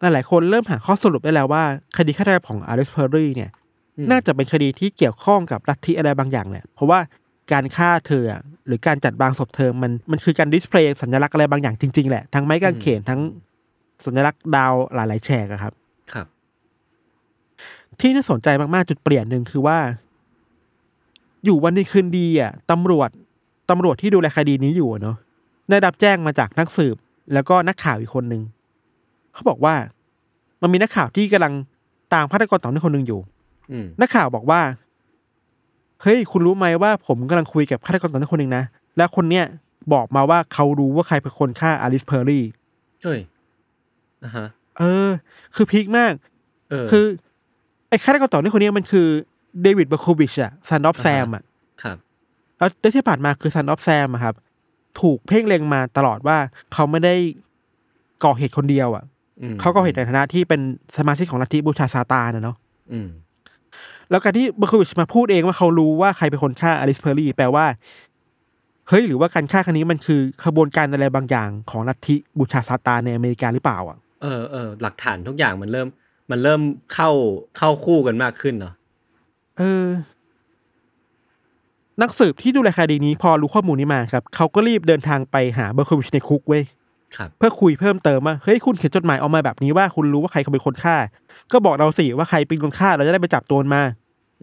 [0.00, 1.62] หลายๆคนเริ่มหาข้อสรุปได้แล้วว่า
[1.96, 3.50] คดีฆาตกรรมของอาริสเพอร์รี่เนี่ย
[3.96, 6.98] อืมน่าจะเป็นคดีที่เกี่ยวข้องกับลัทธิอะไรบางอย่างแหละเพราะว่า
[7.52, 13.20] การฆ่าเธออะหรือการจัดวางศพเธอมันมันคือการ display สัญลักษณ์อะไรบางอย่างจริงๆ แหละ ทั้งไม้กางเขนทั้ง
[14.06, 15.72] สัญลักษณ์ดาวหลายๆแฉกอะครับ
[16.12, 16.26] ครับ
[18.00, 19.78] ที่น่าสนใจมากๆจุดเปลี่ยนหนึ่งคือว่า
[21.44, 23.10] อยู่วันดีคืนดีอะตำรวจ
[23.70, 25.16] ตำรวจที่ดูแลคดีนี้อยู่อะเนาะ
[25.70, 26.96] ได้รับแจ้งมาจากนักสืบ
[27.32, 28.42] แล้วก็นักข่าวอีกคนหนึ่ง
[29.32, 29.74] เขาบอกว่า
[30.62, 31.54] มันมีนักข่าวที่กำลัง
[32.14, 33.20] ตามฆาตกรต่อเนื่องคนหนึ่งอยู่
[33.72, 34.60] อืมนักข่าวบอกว่า
[36.02, 38.64] เฮ้ยคุณรู้ไหมว่าผมกำลังคุยกับฆาตกรต่อเนื่องคนหนึ่งนะ
[38.96, 39.44] แล้วคนเนี้ย
[39.92, 42.44] บอกมาว่าเขารู้ว่าใครเป็นคนฆ่าอาริสเพอร์รี่
[43.02, 43.20] เฮ้ย
[44.24, 44.46] อะฮะ
[44.78, 45.08] เออ
[45.54, 46.12] คือ peak มาก
[46.70, 47.04] เออคือ
[47.88, 49.06] ไอ้ฆาตกรต่อเนื่องคนเนี้ยมันคือ
[49.62, 51.42] เดวิดเบอร์โควิชอะ Son of อ่าฮะแซมอะ
[51.82, 51.96] ครับ
[52.58, 54.34] แล้วที่ผ่านมาคือ Son of Sam อะครับ
[55.00, 56.36] ถูกเพ่งเล็งมาตลอดว่า
[56.72, 57.14] เขาไม่ได้
[58.24, 59.04] ก่อเหตุคนเดียวอะ
[59.40, 60.60] อืมเขาก่อเหตุในฐานะที่เป็น
[60.96, 62.56] สมาชิกของลัทธิบูชาซาตานนะเนาะ
[62.92, 63.08] อืม
[64.10, 67.66] แล้วการที่เบอร์โควิชมาพูดเองว่าเขารู้ว่าใครเป็นคนฆ่าอาริสเพอร์รี่แปลว่า
[68.88, 75.88] เฮ้ย หรือว่าการฆ่าครั้งนี้มันคือขบวนการอะไรบางอย่างของลัทธิบูชาซาตานในอเมริกาหรือเปล่าอะเออเออหลักฐานทุกอย่างมันเริ่ม
[76.30, 76.60] มันเริ่ม
[76.94, 77.10] เข้า
[77.58, 78.74] เข้าคู่กันมากขึ้นเนาะ
[79.58, 79.86] เออ
[82.02, 86.64] นักสืบที่ดูแลคดีนี้พอรู้ข้อมูลนี้มาครับ เขาก็รีบเดินทางไปหาเบอร์โควิชในคุกเว้ย
[87.38, 90.96] เพื่อคุยเพิ่มเติมว่าเฮ้ยคุณเขียนจดหมายออกมาแบบนี้ว่าคุณรู้ว่าใครเป็นคนฆ่า
[91.52, 93.82] ก็บอกเราสิว่าใครเป็นคนฆ่าเราจะได้ไปจับตัวมันมา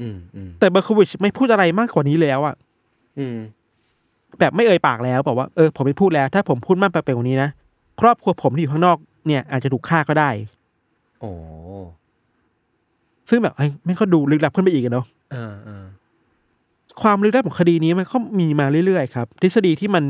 [0.02, 2.56] อืมอืมแต่เบอร์โควิชไม่พูดอะไรมากกว่านี้แล้วอะ
[3.20, 3.38] อืม
[4.40, 7.50] แบบไม่เอ่ยปากแล้วบอกว่าเออผมไม่พูดแล้ว ถ้าผมพูดมากไปกว่านี้นะ
[8.02, 10.30] ครอบครัวผมที่อยู่ข้างนอกเนี่ย อาจจะถูกฆ่าก็ได้
[11.22, 11.32] โอ้
[13.30, 15.86] ซึ่งแบบเฮ้ยไม่ก็ดูลึกลับขึ้นไปอีกอะเนาะเออเออ
[17.02, 20.04] ความลึกลับของคดีนี้มันก็มีมาเรื่อยๆครับ ทฤษฎีที่มัน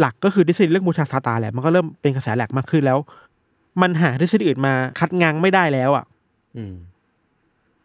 [0.00, 2.98] หลักก็คือทฤษฎีเรื่องบูชาซาตานแหละมันก็เริ่มเป็นกระแสหลักมากขึ้นแล้ว
[3.82, 6.04] มันหาทฤษฎีอื่นมาคัดง้างไม่ได้แล้วอะ
[6.56, 6.74] อืม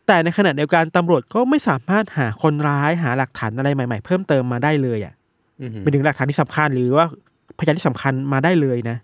[0.07, 5.13] แต่ในขณะเดียวกันตำรวจก็ไม่สามารถหาคนร้ายหาหลักฐานอะไรใหม่ ๆ เพิ่มเติมมาได้เลยอะ
[5.61, 7.05] อืมเป็นถึงหลักฐานที่สำคัญหรือว่า
[7.59, 8.97] พยานที่สำคัญมาได้เลยนะ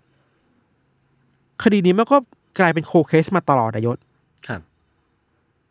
[1.62, 2.16] คดีนี้มันก็
[2.58, 3.98] กลายเป็นโคเคสมาตลอดอะยศ
[4.48, 4.60] ครับ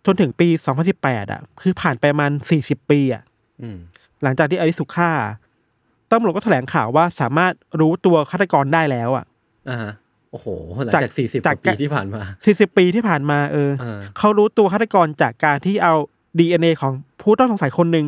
[0.06, 0.48] จนถึงปี
[0.90, 3.24] 2018 อะ คือผ่านไปประมาณ40 ปีอะ
[3.62, 3.78] อืม
[4.24, 5.10] หลังจากที่อลิสุฆ่า
[6.12, 9.26] ตำรวจก็แถลงข่าวว่าสามารถรู้ตัวฆาตกรได้แล้วอะ
[9.70, 9.92] อ่าฮะ
[10.32, 10.48] โอ้โห
[10.86, 15.94] หลังจากจากสี่สิบกจากว่าปีที่ผ่านมา40ปีที่ผ่านมาเออเออ เขารู้ตัวฆาตกรจากการที่เอา
[16.38, 18.06] DNA ของผู้ต้องสงสัยคนหนึ่ง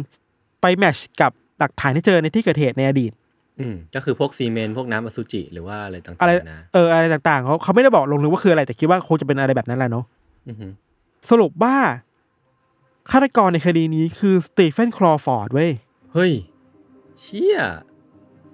[0.61, 3.11] ไปแมทช์กับหลักฐานที่เจอในที่เกิดเหตุในอดีต
[3.59, 10.05] อืมก็คือพวกซีเมนต์พวกน้ำอสุจิหรือว่าอะไรต่างอะไรๆนะเอออะไรต่างๆเขาเขาไม่ได้บอกลงลึกว่าคืออะไรแต่คิดว่าคงจะเป็นอะไรแบบนั้นแหละเนาะ
[10.47, 10.67] อือฮึ
[11.29, 11.75] สรุปว่า
[13.11, 15.71] ฆาตกรในคดีนี้คือสตีเฟนคลอฟอร์ดเว้ย
[16.13, 16.31] เฮ้ย
[17.19, 17.57] เชี่ย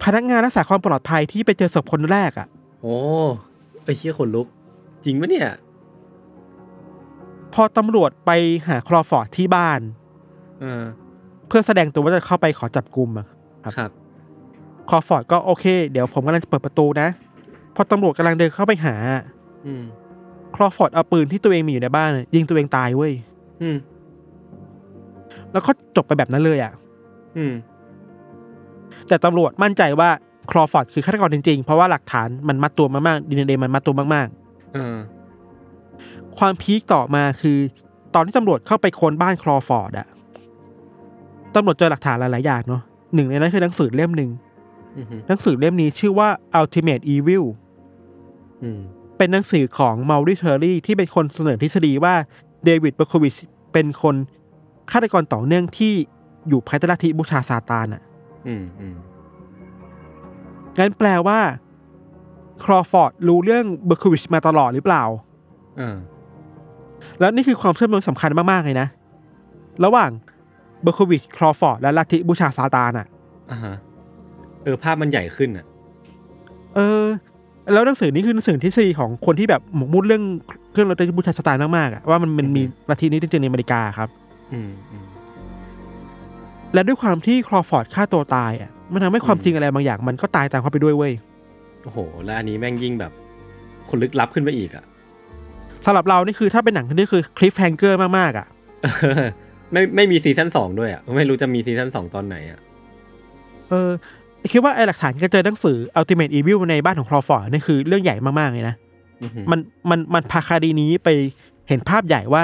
[0.02, 2.46] พนักงานรักษาความปลอดภัยที่ไปเจอศพคนแรกอะ่ะ
[2.82, 2.96] โอ้
[3.84, 4.46] ไปเชี่ยขนลุก
[5.04, 5.50] จริงปะเนี่ย
[7.54, 8.30] พอตำรวจไป
[8.68, 9.80] หาครอว์ฟอร์ดที่บ้าน
[10.60, 10.84] เออ
[11.48, 13.26] เพื่อแสดงตัวว่าจะเข้าไปขอจับกลุ่มอะ
[13.64, 13.90] ครับครับ
[14.88, 17.08] ครอว์ฟอร์ดก็โอเค เดี๋ยวผมกำลังจะเปิดประตูนะ
[17.74, 18.94] พอตำรวจกำลังเดินเข้าไปหา
[19.66, 19.84] อืม
[20.54, 23.12] ครอว์ฟอร์ดเอาปืนที่ตัวเองมีอยู่ในบ้าน ยิงตัวเองตายเว้ย
[23.62, 23.76] อืม
[25.52, 26.72] แล้วก็จบไปแบบนั้นเลยอะ่ะ
[27.36, 27.52] อืม
[29.08, 30.10] แต่ตำรวจมั่นใจว่า
[30.50, 34.28] ครอว์ฟอร์ดคือฆาตกรจริงๆ เพราะว่าหลักฐานมันมัดตัวมามากดีเอ็นเอมันมัดตัวมาก
[34.74, 37.58] เออๆความพีคต่อมาคือ
[38.14, 40.06] ตอนที่ตำรวจเข้าไปค้นบ้านคลอฟอร์ดอะ
[41.54, 42.82] ตำรวจเจอหลักฐานหลายๆอย่างเนาะ
[43.14, 44.30] หนึ่งในนั้นคือหนังสือเล่มหนึ่ง
[44.98, 46.28] อือฮึหนังสือเล่มนี้ชื่อว่า
[46.60, 47.44] Ultimate Evil
[48.62, 48.80] อืม
[49.18, 52.14] เป็นหนังสือของมา r ริเทอรี่ที่เป็นคนเสนอทฤษฎีว่า
[52.64, 53.34] เดวิดเบอร์โควิช
[53.72, 54.14] เป็นคน
[54.90, 55.92] ฆาตกรต่อเนื่องที่
[56.48, 58.02] อยู่ภายใต้ลัทธิบูชาซาตานอะ
[58.46, 58.96] อืมอืม
[60.78, 61.38] งั้นแปลว่า
[62.64, 65.04] ครอว์ฟอร์ดรู้เรื่องเบอร์โควิชมาตลอดหรือเปล่า
[65.78, 65.96] เออ
[67.20, 68.88] แล้วนี่คือความเชื่อมโยงสำคัญมากๆเลยนะ
[69.84, 70.10] ระหว่าง
[70.82, 73.06] เบอร์โควิชครอว์ฟอร์ดและลัทธิบูชาซาตานอะ
[73.50, 73.76] อ่าฮะ
[74.64, 75.66] เออภาพมันใหญ่ขึ้นอะ
[76.74, 77.04] เออ
[77.72, 80.22] แล้วหนังสือนี้คือหนังสือทฤษฎีของคนที่แบบหมกมุ่นเรื่อง
[80.72, 84.08] เรื่องลัทธิบูชาซาตานมากๆอะว่ามันมันมีลัทธินี้จริงๆในอเมริกาครับ
[84.52, 85.03] อืมอืม
[86.74, 91.12] และด้วยความที่ครอว์ฟอร์ดฆ่าตัวตายอะมันทำให้ความจริงอะไรบางอย่าง มันก็ตายตามเขาไปด้วยเว้ย
[91.84, 93.12] โอ้โห แล้วอันนี้แม่งยิ่งแบบ
[93.88, 94.84] คนลึกลับขึ้นไปอีกอะ
[95.86, 98.46] สำหรับเรานี่คือถ้าเป็นหนังนี่คือ cliffhanger มากๆอะ
[99.72, 102.58] ไม่ไม่มี season สองด้วยอะไม่รู้จะมี season สองตอนไหนอะ
[103.68, 103.90] เออ
[104.52, 108.76] คิดว่าไอหลักฐานการเจอหนังสือ Ultimate Evil ในบ้านของครอว์ฟอร์ดนี่คือเรื่องใหญ่มากๆเลยนะ
[109.22, 109.60] อือหือมัน
[109.90, 111.08] มันมันพาคดีนี้ไป
[111.68, 112.42] เห็นภาพใหญ่ว่า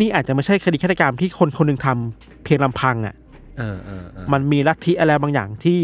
[0.00, 3.14] นี่อาจจะไม่ใช่คดีฆาตกรรมที่คนคนหนึ่งทำเพียงลำพังอะ
[3.58, 5.80] เออเออเออมันมีลัทธิอะไรบางอย่างที่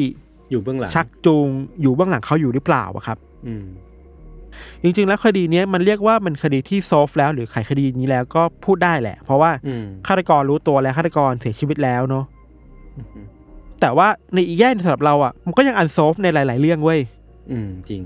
[0.50, 1.48] อยู่เบื้องหลังชักจูง
[1.82, 3.66] อยู่เบื้องหลังเขาอยู่หรือเปล่าอะครับ อืม
[4.82, 12.24] จริงๆแล้วคดีเนี้ยมันเรียกว่ามันคดีที่ซอฟแล้วหรือไขคดีนี้แล้วก็พูดได้แหละ เพราะว่าอืมฆาตกรรู้ตัวแล้วฆาตกรเสียชีวิตแล้วเนาะ
[12.98, 13.26] อือหือ
[13.80, 17.00] แต่ว่าในอีกแง่หนึ่งสำหรับเราอะมันก็ยังอันซอฟในหลาย ๆ เรื่องเว้ย
[17.50, 18.02] อืม จริง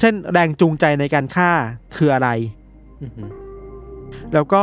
[0.00, 1.50] เช่นแรงจูงใจในการฆ่า
[1.96, 2.28] คืออะไร
[3.02, 3.28] อือหือ
[4.34, 4.62] แล้วก็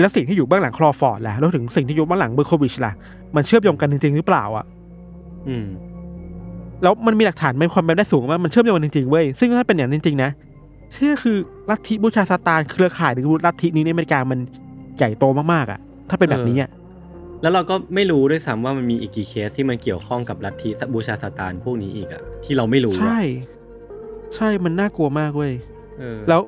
[0.00, 2.92] แล้วสิ่งที่อยู่เบื้องหลังคลอฟอร์ดล่ะแล้วถึงสิ่งที่อยู่เบื้องหลังเบอร์โควิชล่ะ
[3.36, 4.64] มันเชื่อมโยงกันจริง ๆ หรือเปล่าอะ
[5.48, 5.66] อืม
[6.82, 10.30] แล้วมันมีหลักฐานมีความเป็นไปได้สูงว่ามันเชื่อมโยงกันจริงๆเว้ยซึ่งถ้าเป็นอย่างนั้นจริงๆนะ
[10.92, 11.36] เชื่อคือ
[11.70, 14.38] ลัทธิบูชาซาตานเครือข่ายหรือลัทธินี้ในอเมริกามัน
[14.96, 16.70] ใหญ่โตมากๆอะ ถ้าเป็นแบบนี้อะ
[17.42, 23.20] แล้วเราก็ไม่รู้ด้วยซ้ำว่ามันมีอีกกี่เคสที่มันเกี่ยวข้องกับลัทธิบูชาซาตานพวกนี้อีกอะที่เราไม่รู้อะใช่
[24.36, 25.52] ใช่มันน่ากลัวมากเว้ย
[25.98, 26.40] เออแล้ว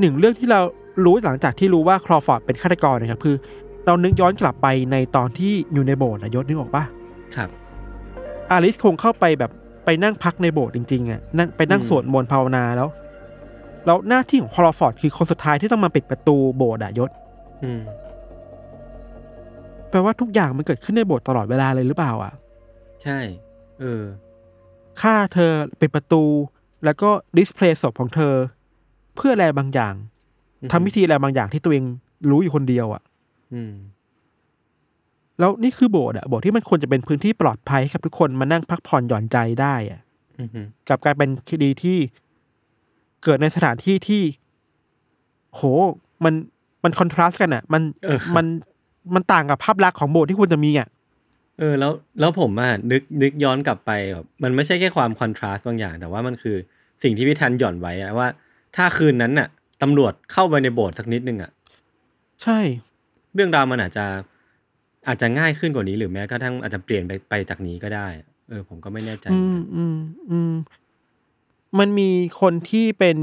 [0.00, 0.60] หนึ่งเรื่องที่เรา
[1.04, 3.36] รู้หลังจากที่รู้ว่าคลอฟอร์ดเป็นฆาตกรนะครับคือ
[3.86, 6.84] เรานึกย้อนกลับไปในตอนที่อยู่ในโบสถ์อะยศนึกออกปะ
[7.36, 7.48] ครับ
[8.50, 9.50] อาริสคงเข้าไปแบบ
[9.84, 12.88] ไปนั่งพักในโบสถ์จริงๆอะนั่งไปนั่งอืมสวดมนต์ภาวนาแล้ว
[13.86, 17.10] แล้วหน้าที่ของคลอฟอร์ดคือคนสุดท้ายที่ต้องมาปิดประตูโบสถ์อะยศ
[17.64, 17.80] อืม
[19.90, 22.32] แปลว่าทุกอย่างมันเกิดขึ้นในโบสถ์ตลอดเวลาเลยหรือเปล่าอะ
[23.02, 23.18] ใช่
[23.80, 24.04] เออ
[25.00, 26.22] ฆ่าเธอปิดประตู
[26.84, 28.34] แล้วก็ดิสเพลย์ศพของเธอ
[29.16, 30.15] เพื่ออะไรบางอย่างอือฮึ
[30.72, 31.84] ทำพิธีอะไรบางอย่างที่ตัวเอง
[32.30, 33.02] รู้อยู่คนเดียวอะ
[33.54, 33.72] อืม
[35.38, 40.00] แล้วนี่คือโบสถ์อะโบสถ์ที่มันควรจะเป็นพื้นที่ปลอดภัยให้กับทุกคนมานั่งพักผ่อนหย่อนใจได้อะ
[40.40, 41.98] อือหือกลับกลายเป็นคดีที่
[43.24, 44.22] เกิดในสถานที่ที่
[45.54, 45.60] โห
[46.24, 46.34] มัน
[46.84, 48.46] มันคอนทราสต์กันอะมันเออมัน
[49.14, 50.88] มันต่างกับภาพลักษณ์ของโบสถ์ที่ควรจะมีอะ
[51.58, 56.56] เออ แล้วแล้วผมอะนึกนึกย้อนกลับไปแบบมันไม่ใช่แค่ความคอนทราสต์บางอย่าง แต่ว่ามันคือ
[57.02, 58.28] สิ่งที่พี่ทันหย่อนไว้อะว่า
[58.76, 59.48] ถ้าคืนนั้นน่ะ
[59.82, 61.50] ตำรวจเข้าไปในโบสถ์สักนิดนึงอะ
[62.42, 62.58] ใช่
[63.34, 64.06] เรื่องราวมันอาจจะ
[65.08, 68.08] อาจจะง่ายขึ้นกว่านี้หรือแม้กระทั่งอาจจะเปลี่ยนไปไปจากนี้ก็ได้
[68.48, 69.96] เออ ผมก็ไม่แน่ใจอืเหมือนมกันอืม
[70.30, 70.52] อืม
[71.78, 72.10] มันมี
[72.40, 73.16] คนที่เป็น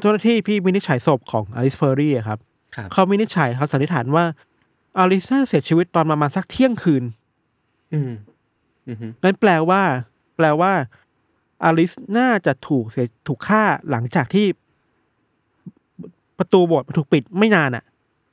[0.00, 2.38] เจ้าหน้าที่ที่วินิจฉัยศพของอลิสเพอร์รี่ครับ
[2.76, 4.24] ครับ เขาวินิจฉัยเขาสันนิษฐานว่า
[4.98, 7.04] อลิสน่าจะเสียชีวิตตอนประมาณสักเที่ยงคืน
[7.92, 8.12] อืม
[8.88, 9.82] อือหือนั่นแปลว่า
[10.36, 10.72] แปลว่า
[11.64, 14.46] อลิสน่าจะถูกเสียถูกฆ่าหลังจากที่
[16.40, 17.84] ประตูโบสถ์มันถูกปิดไม่นานอะ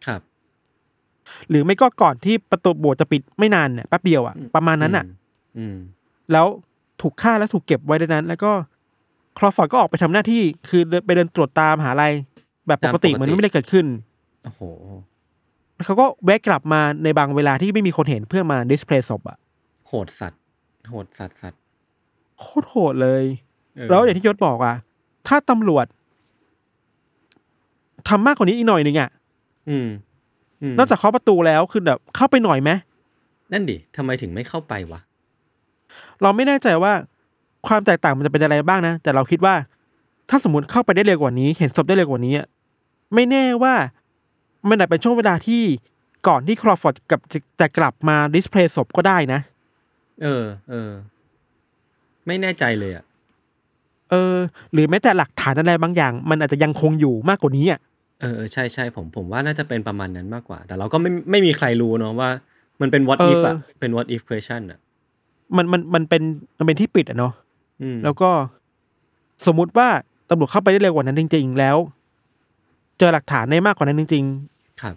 [0.06, 0.22] ครับ
[1.50, 5.06] หรือไม่ก็ก่อนที่ประตูโบสถ์จะปิดไม่นานเนี่ยแป๊บเดียวอะประมาณนั้นอะ
[5.58, 5.78] อืม
[6.32, 6.46] แล้ว
[7.02, 8.52] ถูกฆ่าแล้วถูกเก็บไว้ในนั้น แล้วก็
[9.38, 12.06] คลอฟอร์ดก็ออกไปทำหน้าที่คือเดินไปเดินตรวจตามหาอะไร
[12.67, 13.86] แบบปกติตามปกติเหมือนไม่ได้เกิดขึ้น
[14.43, 14.62] โอ้โห
[15.76, 19.38] แล้วเขาก็แวะกลับมาในบางเวลาที่ไม่มีคนเห็นเพื่อมาดิสเพลย์ศพอะ
[19.88, 20.39] โหดสัตว์
[20.89, 21.60] โหดสัตว์สัตว์
[22.39, 23.24] โคตรโหดเลย
[23.76, 24.76] เออแล้วอย่างที่ยศบอกอะ
[25.28, 25.86] ถ้าตำรวจ
[28.08, 29.10] ทำมากกว่านี้อีกหน่อยหนึ่งอะ
[29.70, 29.88] อืม
[30.72, 32.72] มนอกจากเคาะประตูแล้วคือแบบเข้าไปหน่อยไหม
[33.52, 35.00] นั่นดิทำไมถึงไม่เข้าไปวะ
[36.22, 36.93] เราไม่แน่ใจว่า
[37.67, 39.56] ความแตกต่างมันจะเป็นอะไรบ้างนะ แต่เราคิดว่า
[40.30, 42.48] ถ้าสมมติเข้าไปได้เร็วกว่านี้ เห็นศพได้เร็วกว่านี้อะ
[43.13, 43.74] ไม่แน่ว่า
[44.70, 45.62] มันอาจเป็นช่วงเวลาที่
[46.28, 49.39] ก่อนที่คลอฟอร์ดกับจะจะกลับมาดิสเพลย์ศพก็ได้นะ
[50.24, 50.91] เออ เออ
[52.28, 53.06] ไม่แน่ใจเลยอะ
[54.12, 54.36] เออ
[54.74, 57.80] หรือแม้แต่หลักฐานอะไรบางอย่าง มันอาจจะยังคงอยู่มากกว่านี้อะ
[58.21, 62.30] เออเออ ใช่ใช่ผมผมว่าน่าจะเป็นประมาณนั้นมากกว่า แต่เราก็ไม่ไม่มีใครรู้เนาะว่า
[62.82, 64.80] มันเป็น what เออ if อะเป็น what if question อะ
[65.58, 66.21] มันมันมันเป็น
[66.58, 67.34] มันเป็นที่ปิดอะเนาะ
[67.82, 68.30] อืมแล้วก็
[69.45, 69.88] สมมุติว่า
[70.30, 71.77] ตำรวจเข้าไปได้เร็วกว่านั้นจริง ๆ แล้ว
[72.97, 74.95] เจอหลักฐานได้มากกว่านั้นจริง ๆ ครับ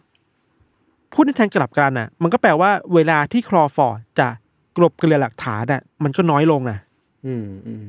[1.12, 4.28] พูดในทางกลับกันอะมันก็แปลว่าเวลาที่คลอฟอร์ดจะ
[4.76, 6.78] กลบเกลือหลักฐานอะมันก็น้อยลงนะ
[7.26, 7.88] อืมอืม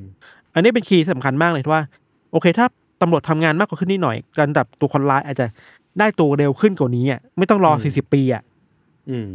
[0.54, 1.84] อันนี้เป็น key สำคัญมากเลยที่ว่า
[2.32, 2.68] โอเค ถ้า
[3.02, 5.46] ตำรวจทำงานมากกว่าขึ้นนิดหน่อยการจับตัวคนร้ายอาจจะ
[6.00, 8.42] ได้ตัวเร็วขึ้นกว่านี้อะไม่ต้องรอสี่สิบปีอะ
[9.10, 9.30] อืม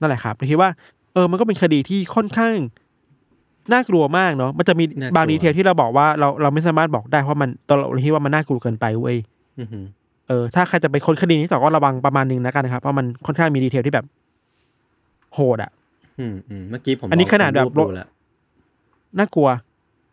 [0.00, 0.70] นั่นแหละครับผมคิดว่า
[1.14, 2.54] เออ มันก็เป็นคดีที่ค่อนข้าง
[3.72, 9.16] น่ากลัวมากเนาะมันจะมีน่ากลัวบาง detail ที่เราบอกว่าเราเราไม่สามารถบอกได้เพราะมันตอนเราคิดว่ามันน่ากลัวเกินไปเว้ย
[9.58, 9.84] อืม
[10.28, 14.06] เออถ้าใครจะไปค้นคดีนี้ต่อก็ระวังประมาณหนึงนะกันนะครับเพราะมันค่อนข้างมี detail ที่แบบ
[15.34, 15.70] โหดอะ
[16.18, 18.08] อืมอืมเมื่อกี้ผมอันนี้ลงขนาดแบบรูปดูแล้ว
[19.18, 19.48] น่ากลัว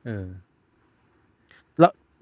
[0.06, 0.47] เออแล้ว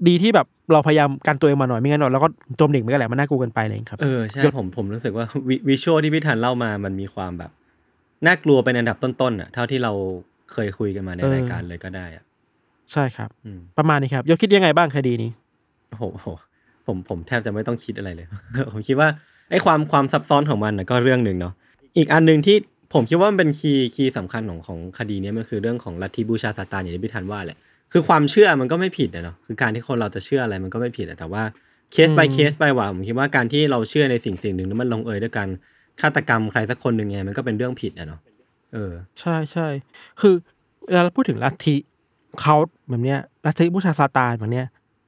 [0.08, 2.30] ดีที่แบบเราพยายามกันตัวเองมาหน่อยไม่งั้นเราก็
[2.60, 7.52] จมดิ่งไปกันแหละมันน่ากลัวเกันไปอะไรอย่างเลยครับเออใช่ยศผมผมรู้สึกว่าวิวิชวลที่พี่ธันเล่ามามันมีความแบบ
[8.26, 9.92] น่ากลัวเป็นอันดับต้นๆอะเท่าที่เรา
[10.54, 12.24] เคยคุยกันมาในรายการเลยก็ได้อะ
[12.92, 15.32] ใช่ครับอืมประมาณนี้ครับยศคิดยังไงบ้างคดีนี้
[15.90, 16.04] โอ้โห
[16.88, 18.28] ผมผมแทบจะไม่ต้องคิดอะไรเลย
[18.72, 19.10] ผมคิดว่า
[19.50, 21.54] ไอ้ความความซับซ้อนของมันนะก็เรื่องหนึ่งเนาะ
[21.98, 22.58] อีกอันหนึ่งที่
[22.94, 27.58] ผมคิดว่ามันเป็นคีย์คีย์สำคัญของของคดีเนี้ยมันคือเรื่องของลัทธิบูชาซาตานอย่างที่พี่ธันว่าแหละ
[27.92, 31.44] คือความเชื่อมันก็ไม่ผิดนะเนาะคือการที่คนเราจะเชื่ออะไรมันก็ไม่ผิดอะแต่ว่า
[31.92, 35.50] เคส by อืมเคส by ว่าผมคิดว่าการที่เราเชื่อในสิ่งสิ่งหนึ่งแล้วมันลงเอยด้วยการ
[36.02, 38.20] ฆาตกรรมใครสักคนหนึ่งไงมันก็เป็นเรื่องผิดอะเนาะ
[38.74, 39.68] เออ ใช่ใช่
[40.22, 40.34] คือ
[40.86, 41.76] เวลาเราพูดถึงลัทธิ
[42.42, 42.56] เขา
[42.90, 44.68] แบบเนี้ยลัทธิบูชาซาตานแบบเนี้ย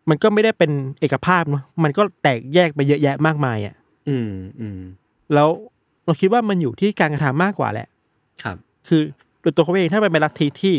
[0.09, 3.75] มันก็ไม่ได้เป็นเอกภาพเนาะมันก็แตกแยกไปเยอะแยะมากมายอะ
[4.09, 4.79] อืมอืม
[5.33, 5.49] แล้ว
[6.05, 7.87] เราคิดว่ามันอยู่ที่การกระทำมากกว่าแหละ
[8.43, 9.01] ครับ คือ
[9.41, 10.75] โดยตัวเขาเองถ้าเป็นลัทธิที่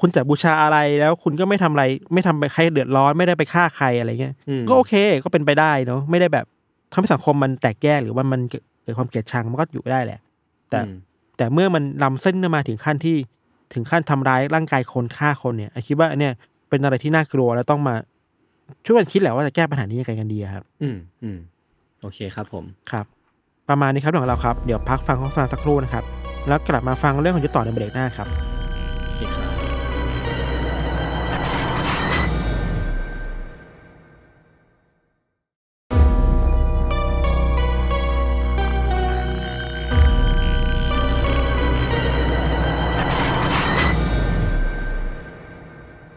[0.00, 6.46] คุณจะบูชาอะไรแล้วคุณก็ไม่ทำอะไร ไม่ทำไปใครเดือดร้อนไม่ได้ไปฆ่าใครอะไรเงี้ยอืมก็โอเคก็เป็นไปได้เนาะไม่ได้แบบ
[6.92, 10.20] ทำให้สังคมมันแตกแยกหรือว่ามันเกิดเกิดความเกลียดชังมันก็อยู่ได้แหละ
[10.70, 10.96] แต่อืม
[11.36, 13.16] แต่เมื่อมันลำเส้นมาถึงขั้นที่
[13.74, 16.32] ถึงขั้นทำร้ายร่างกายคนฆ่าคนเนี่ยไอคิดว่าอันเนี่ย
[16.68, 17.94] เป็นอะไรที่น่ากลัวแล้วต้องมา
[18.86, 21.38] ช่วยกันคิดแหละว่าจะแก้ปัญหานี้ยังไงกันดีอะครับ อืมอืม
[22.02, 23.06] โอเคครับผมครับ
[23.68, 26.04] ประมาณนี้ครับของเราครับ เดี๋ยวพักฟังโฆษณาสักครู่นะครับ
[26.48, 28.28] แล้วกลับมาฟังเรื่องของยุทธต่อในเบรกหน้าครับ
[29.04, 29.55] โอเคครับ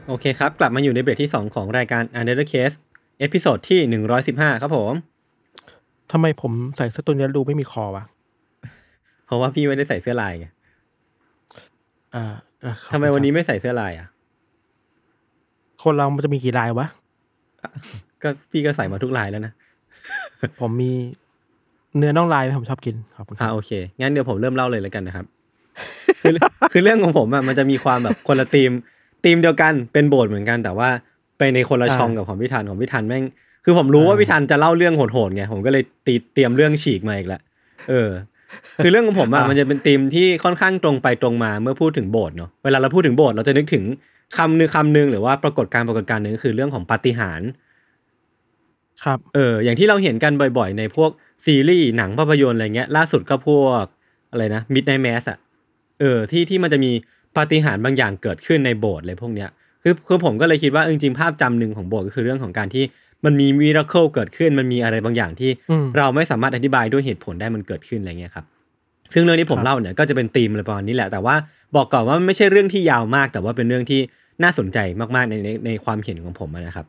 [0.09, 2.75] โอเคครับ กลับมาอยู่ในเบรกที่ 2 ของรายการ Untitled Case
[3.19, 3.79] episode ที่
[4.25, 4.93] 115 ครับผม
[6.11, 8.03] ทำไมผมใส่เสื้อตัวนี้แล้วดูไม่มีคอวะ
[9.25, 10.47] เพราะว่าพี่ไม่ได้ใส่เสื้อลายไง
[12.15, 14.07] อ่าอ่าขอบคุณทำไมวันนี้ครับไม่ใส่เสื้อลายอะ
[15.83, 16.87] คนเรามันจะมีกี่ลายวะ
[18.23, 19.53] ก็พี่ก็ใส่มาทุกลายแล้วนะ
[20.59, 20.91] ผมมี
[21.97, 25.25] เนื้อน่องลายผมชอบกินขอบคุณคอ่ารับโอเค งั้นเดี๋ยวผมเริ่มเล่าเลยแล้วกันนะครับ
[26.21, 26.33] คือ
[26.71, 28.71] คือเรื่องของผมอะมันจะมีความแบบคนละธีม
[29.23, 30.89] ธีมเดียวกันเป็นโบสถ์เหมือนกัน แต่ว่า
[31.37, 33.23] ไปในคนละช่องกับของพี่ธันของพี่ธันแม่ง
[33.65, 37.41] คือผมรู้ว่าพี่ธันจะเล่าเรื่องโหดๆไงผมก็เลยตีเตรียมเรื่องฉีกมาอีกแล้ว
[37.89, 38.09] เออ
[38.83, 43.83] คือเรื่องของผมอะมันจะเป็นธีมที่ค่อนข้างตรงไปตรงมาเมื่อพูดถึงโบสถ์เนาะเวลาเราพูดถึงโบสถ์เราจะนึกถึง
[44.37, 47.49] คำหนึงคำหนึงหรือว่าปรากฏการณ์ปรากฏการณ์หนึ่งก็คือเรื่องของปาฏิหาริย์
[49.03, 51.11] ครับเอออย่างที่เราเห็นกันบ่อยๆ ในพวก
[51.45, 53.83] ซีรีส์หนังภาพยนตร์อะไรเงี้ยล่าสุดก็พวก
[54.31, 55.37] อะไรนะ Midnight Mass อะ
[55.99, 56.91] เออที่ที่มันจะมี
[57.37, 59.49] ปาฏิหาริย์บางอย่างเกิดขึ้นในโบสถ์อะไรพวกเนี้ย
[59.83, 62.83] คือคือผมก็เลยคิดว่าเออจริงๆภาพจำหนึ่งของโบสถ์ก็คือเรื่องของการที่
[63.25, 68.45] มันมีมิราเคิลเกิดขึ้น มันมีอะไรบางอย่างที่อืมเราไม่สามารถอธิบายด้วยเหตุผลได้มันเกิดขึ้นอะไรเงี้ยครับ
[69.13, 71.35] ซึ่งเรื่องที่ผมครับเล่าเนี่ยก็จะเป็นธีมอะไรประมาณนี้แหละ แต่ว่า
[71.75, 74.01] บอกก่อนว่ามันไม่ใช่เรื่องที่ยาวมาก แต่ว่าเป็นเรื่องที่
[74.43, 74.77] น่าสนใจ
[75.15, 76.85] มากๆในในในความเห็นของผมอะนะครับ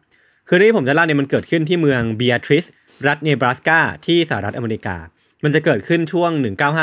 [0.48, 2.64] คือเรื่องที่ผมจะเล่าเนี่ยมันเกิดขึ้นที่เมืองเบียทริส
[3.06, 4.96] รัฐเนบราสกาที่สหรัฐอเมริกา
[5.44, 6.30] มันจะเกิดขึ้นช่วง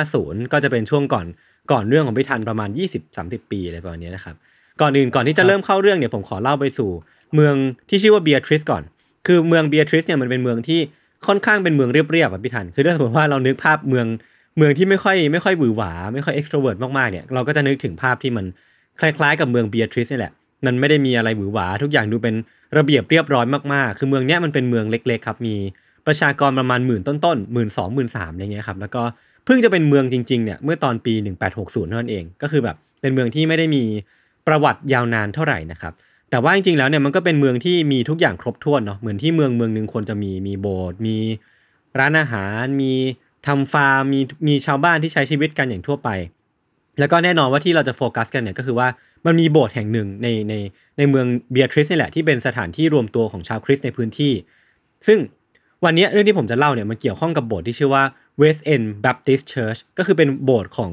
[0.02, 1.26] 1950 ก็จะเป็นช่วงก่อน
[1.72, 2.70] ก่อนเรื่องของพิธันประมาณ
[3.10, 4.36] 20-30 ปีอะไรประมาณนี้นะครับ
[4.82, 6.90] ก่อนอื่นก่อนที่จะเริ่มเข้าเรื่องเนี่ยผมขอเล่าไปสู่
[7.36, 7.56] เมือง
[7.90, 8.84] ที่ชื่อว่าเบียทริสก่อน
[9.28, 10.80] คือเมืองเบียทริสเนี่ยมันเป็นเมืองที่
[11.28, 14.06] ค่อนข้างเป็นเมืองเรียบๆอะพี่ทัน คือถ้าสมมติว่าเรานึกภาพเมือง
[14.58, 18.46] เมืองที่ไม่ค่อยไม่ค่อยหวือหวา ไม่ค่อย extrovert มากๆเนี่ยเราก็จะนึกถึงภาพที่มัน
[19.02, 20.34] คล้ายๆ กับเมืองเบียทริสนี่แหละ
[20.66, 22.36] มันไม่ได้มีอะไรหวือหวา ทุกอย่างดูเป็น
[22.78, 25.56] ระเบียบเรียบร้อยมากๆ คือเมืองเนี้ยมันเป็นเมืองเล็กๆครับ มี
[26.08, 29.04] ประชากรประมาณหมื่นต้นๆหมื่นสองหมื่นสามอะไรเงี้ยครับ แล้วก็
[29.48, 31.14] เพิ่งจะเป็นเมืองจริงๆเนี่ยเมื่อตอนปี
[31.52, 33.84] 1860เท่านั้นเอง ก็คือแบบเป็นเมืองที่ไม่ได้มี
[34.48, 35.94] ประวัติยาวนานเท่าไหร่นะครับ
[36.30, 41.18] แต่ว่าจริงๆแล้วเนี่ยมันก็เป็นเมืองที่มีทุกอย่างครบถ้วนเนาะเหมือนที่เมืองเมืองหนึ่งควรจะมีมีโบสถ์มี
[42.00, 42.94] ร้านอาหาร มี
[43.48, 46.10] ทำฟาร์มมีมีชาวบ้านที่ใช้ชีวิตกันอย่างทั่วไป
[47.00, 48.88] แล้วก็แน่นอนว่าที่เราจะโฟกัสกันเนี่ยก็คือว่า
[49.26, 50.54] มันมีโบสถ์แห่งหนึ่งในใน
[50.98, 54.34] ในเมืองเบียทริสนี่แหละที่เป็นสถานที่รวมตัวของชาวคริสต์ในพื้นที่
[55.08, 55.20] ซึ่ง
[55.86, 58.04] วันนี้เรื่องที่ผมจะเล่าเนี่ยมันเกี่ยวข้องกับโบสถ์ที่ชื่อว่า
[58.42, 60.92] West End Baptist Church ก็คือเป็นโบสถ์ของ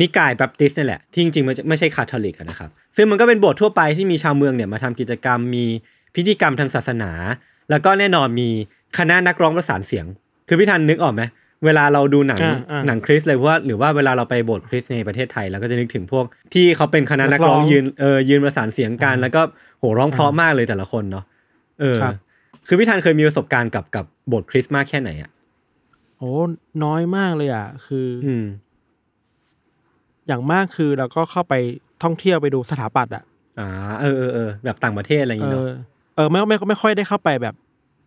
[0.00, 5.64] นิกายแบปติสต์นี่แหละ ที่จริงๆมันไม่ใช่คาทอลิกอะนะครับ ซึ่งมันก็เป็นโบสถ์ทั่วไปที่มีชาวเมืองเนี่ยมาทำกิจกรรมมี
[6.14, 7.12] พิธีกรรมทางศาสนา
[7.70, 8.48] แล้วก็แน่นอนมี
[8.98, 10.06] คณะนักร้องประสานเสียง
[10.48, 11.22] คือพี่ทันนึกออกไหม
[11.64, 19.42] เวลาเราดูหนังอ่าอ่าหนังคริสต์เลยเพราะว่าหรือว่าเวลาเราไปโบสถ์คริสต์ในประเทศไทยเราก็จะนึกถึงพวก ที่เขาเป็นคณะนักร้องนักร้องยืนเออยืนประสานเสียงกัน แล้วก็
[19.78, 21.24] โหร้องเพราะมากเลยแต่ละคนเนาะ
[21.80, 22.14] เออครับ
[22.66, 25.30] คือพี่ทันเคยมีประสบการณ์กับกับโบสถ์คริสต์มากแค่ไหนอะ
[26.18, 26.32] โอ้
[26.84, 28.46] น้อยมากเลยอะ คือออืม
[30.26, 31.54] อย่างมากคือเราก็เข้าไป
[32.02, 33.22] ท่องเที่ยวไปดูสถาปัตย์อะ
[33.60, 33.68] อ่า
[34.00, 35.70] เออเออเออแบบต่างประเทศอะไรอย่างเองี้เนาะอ
[36.16, 37.54] เออไม่ไม่ไม่ค่อยได้เข้าไปแบบ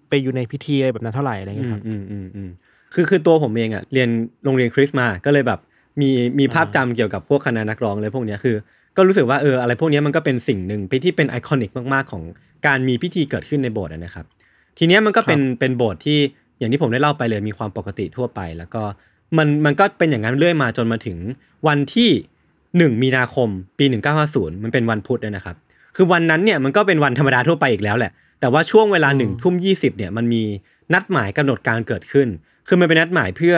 [0.10, 2.50] ไปอยู่ในพิธีอะไรแบบนั้นเท่าไหร่อะไรอืเงี้ยมครับอืมอืมอืม
[2.94, 4.10] คือคือตัวผมเองอะเรียน
[4.44, 5.60] โรงเรียนคริสต์มาก็เลยแบบ
[6.02, 6.10] มี
[6.40, 8.56] มีภาพจำเกี่ยวกับพวกคณะนักร้องเลยพวกเนี้ยคือ
[8.98, 12.24] ก็รู้สึกว่าเอออะไรพวกเนี้ยมันก็เป็นสิ่งหนึ่งไปที่เป็นไอคอนิกมากๆของ
[12.68, 14.26] การมีพิธีเกิดขึ้นในโบสถ์อะนะครับ
[14.78, 16.20] ทีเนี้ยมันก็เป็นเป็นโบสถ์ที่
[16.62, 18.84] อย่างที่ผมได้เล่าไปเลยมีความปกติทั่วไป แล้วก็
[19.38, 21.18] มันมันก็เป็นอย่างนั้นเรื่อยมาจนมาถึง
[21.68, 22.10] วันที่
[22.58, 23.50] 1 มีนาคม
[23.80, 23.86] ปี
[24.24, 25.56] 1950 มันเป็นวันพุธเนี่ยนะครับ
[25.96, 30.44] คือวันนั้นเนี่ยมันก็เป็นวันธรรมดาทั่วไปอีกแล้วแหละ แต่ว่าช่วงเวลาหนึ่งทุ่มยีเนี่ยมันมี
[30.94, 32.28] นัดหมายกำหนดการเกิดขึ้น
[32.68, 33.56] คือมันเป็นนัดหมายเพื่อ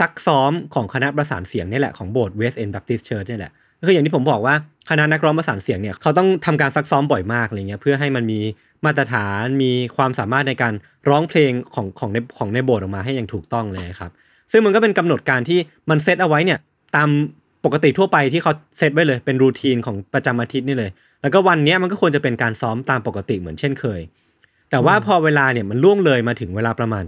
[0.00, 4.54] ซักซ้อมของคณะประสานเสียงนี่แหละของโบสถ์ West End Baptist Church นี่แหละ ก็คืออย่างที่ผมบอกว่า
[4.90, 8.40] คณะนักร้องประสานเสียงเนี่ยเขาต้องทำการซักซ้อมบ่อยมากอะไรเงี้ยเพื่อให้มันมี
[8.84, 10.74] มาตรฐานมีความสามารถในการ
[11.08, 14.10] ร้องเพลงของของในของในโบสถ์ออกมาให้อย่างถูกต้องเลยครับ
[14.52, 15.58] ซึ่งมันก็เป็นกำหนดการที่
[15.90, 16.58] มันเซตเอาไว้เนี่ย
[16.96, 17.08] ตาม
[17.64, 20.90] ปกติทั่วไปที่เขาเซตไว้เลยเป็นรูทีนของประจำอาทิตย์นี่เลย
[21.22, 24.00] แล้วก็วันนี้มันก็ควรจะเป็นการซ้อมตามปกติเหมือนเช่นเคย
[24.70, 27.04] แต่ว่าพอเวลาเนี่ยมันล่วงเลยมาถึงเวลาประมาณ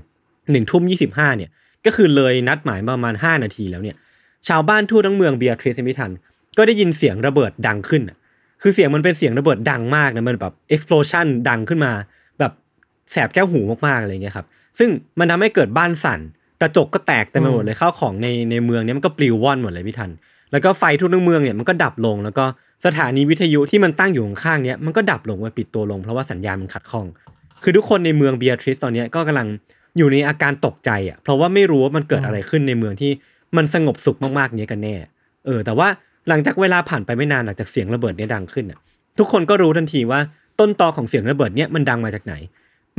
[0.51, 1.51] หนึ่งทุ่มยี่สิบห้าเนี่ย
[1.87, 3.97] ก็คือเลยนัดหมายประมาณห้านาทีแล้วเนี่ย
[4.49, 6.11] ชาวบ้านทั่วทั้งเมืองเบียร์ทริสมิทัน
[6.57, 8.03] ก็ได้ยินเสียงระเบิดดังขึ้น
[8.62, 11.92] คือเสียงมันเป็นเสียงระเบิดดังมากนะมันแบบ explosion ดังขึ้นมา
[12.38, 12.53] แบบ
[13.11, 14.46] แสบแก้วหูมากๆอะไรเงี้ยครับ
[14.78, 14.88] ซึ่ง
[15.18, 16.20] มันทำให้เกิดบ้านสั่น
[16.61, 20.11] กระจกก็แตกเต็มไปหมดเลยข้าวของในในเมืองเนี้ยมันก็ปลิวว่อนหมดเลยพี่ทัน
[20.53, 22.44] แล้วก็ไฟทั่วทั้งเมืองเนี่ยมันก็ดับลง แล้วก็
[22.86, 27.07] สถานีวิทยุที่มันตั้งอยู่ข้างๆเนี้ยมันก็ดับลงมันปิดตัวลงเพราะว่าสัญญาณมันขัดข้อง
[27.62, 29.48] คือทุกคนในเมืองเบียทริสตอนเนี้ยก็กำลัง
[29.98, 33.11] อยู่ในอาการตกใจอะเพราะว่าไม่รู้ว่ามันเกิดอะไรขึ้นในเมืองที่
[33.57, 34.94] มันสงบสุขมากๆเนี้ยกันแน่
[35.46, 35.88] เออ แต่ว่า
[36.29, 38.79] หลังจากเวลาผ่านไปไม่นานหลังจากเสียงระเบิดเนี้ยดังขึ้นอะ
[39.18, 40.20] ทุกคนก็รู้ทันทีว่า
[40.61, 42.35] ต้นตอของเสียงระเบิดเนี้ยมันดังมาจากไหน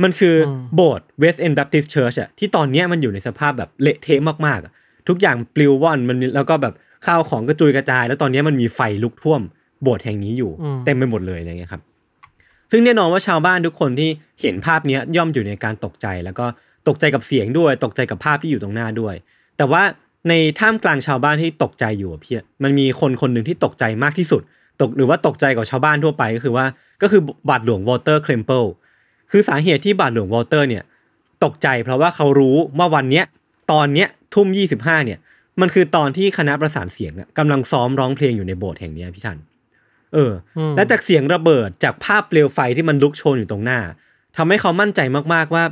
[0.02, 4.72] มันคืออโบสถ์ West End Baptist Church อะที่ตอนเนี้ยมันอยู่ในสภาพแบบเละเทะมากๆอะ
[5.08, 6.74] ทุกอย่างปลิวว่อนมันแล้วก็แบบ
[7.06, 9.40] ข้าวของกระจุยกระจาย แล้วตอนเนี้ยมันมีไฟลุกท่วม
[9.82, 10.50] โบสถ์แห่งนี้อยู่
[10.84, 11.82] เต็มไปหมดเลยอะไรเงี้ยครับ
[12.70, 14.10] ซึ่งแน่นอนว่าชาวบ้านทุกคนที่
[14.40, 16.46] เห็นภาพเนี้ยย่อมอยู่ในการตกใจ แล้วก็
[16.88, 19.14] ตกใจกับเสียงด้วย ตกใจกับภาพที่อยู่ตรงหน้าด้วย
[19.56, 19.82] แต่ว่า
[20.28, 24.42] ในท่ามกลางชาวบ้านที่ตกใจอยู่อะพี่มันมีคนคนหนึ่งที่ตกใจมากที่สุด
[24.80, 26.66] ตกหรือว่าตกใจกว่าชาวบ้านทั่วไปก็คือว่า
[27.02, 28.64] ก็คือบาทหลวงวอเตอร์เคลมเปิล
[29.30, 30.82] คือสาเหตุที่บาทหลวงวอเตอร์เนี่ย
[31.44, 33.24] ตกใจเพราะว่าเขารู้ว่าวันเนี้ย
[33.72, 35.18] ตอนเนี้ยทุ่มยี่สิบห้าเนี่ย
[35.60, 39.38] มันคือตอนที่คณะประสานเสียงอะกำลังซ้อมร้องเพลงอยู่ในโบสถ์แห่งเนี้ยพี่ทัน
[40.14, 43.80] เอออ และจากเสียงระเบิดจากภาพเปลวไฟที่มันลุกโชนอยู่ตรงหน้า
[44.36, 45.00] ทำให้เขามั่นใจ
[45.34, 45.64] มากๆว่า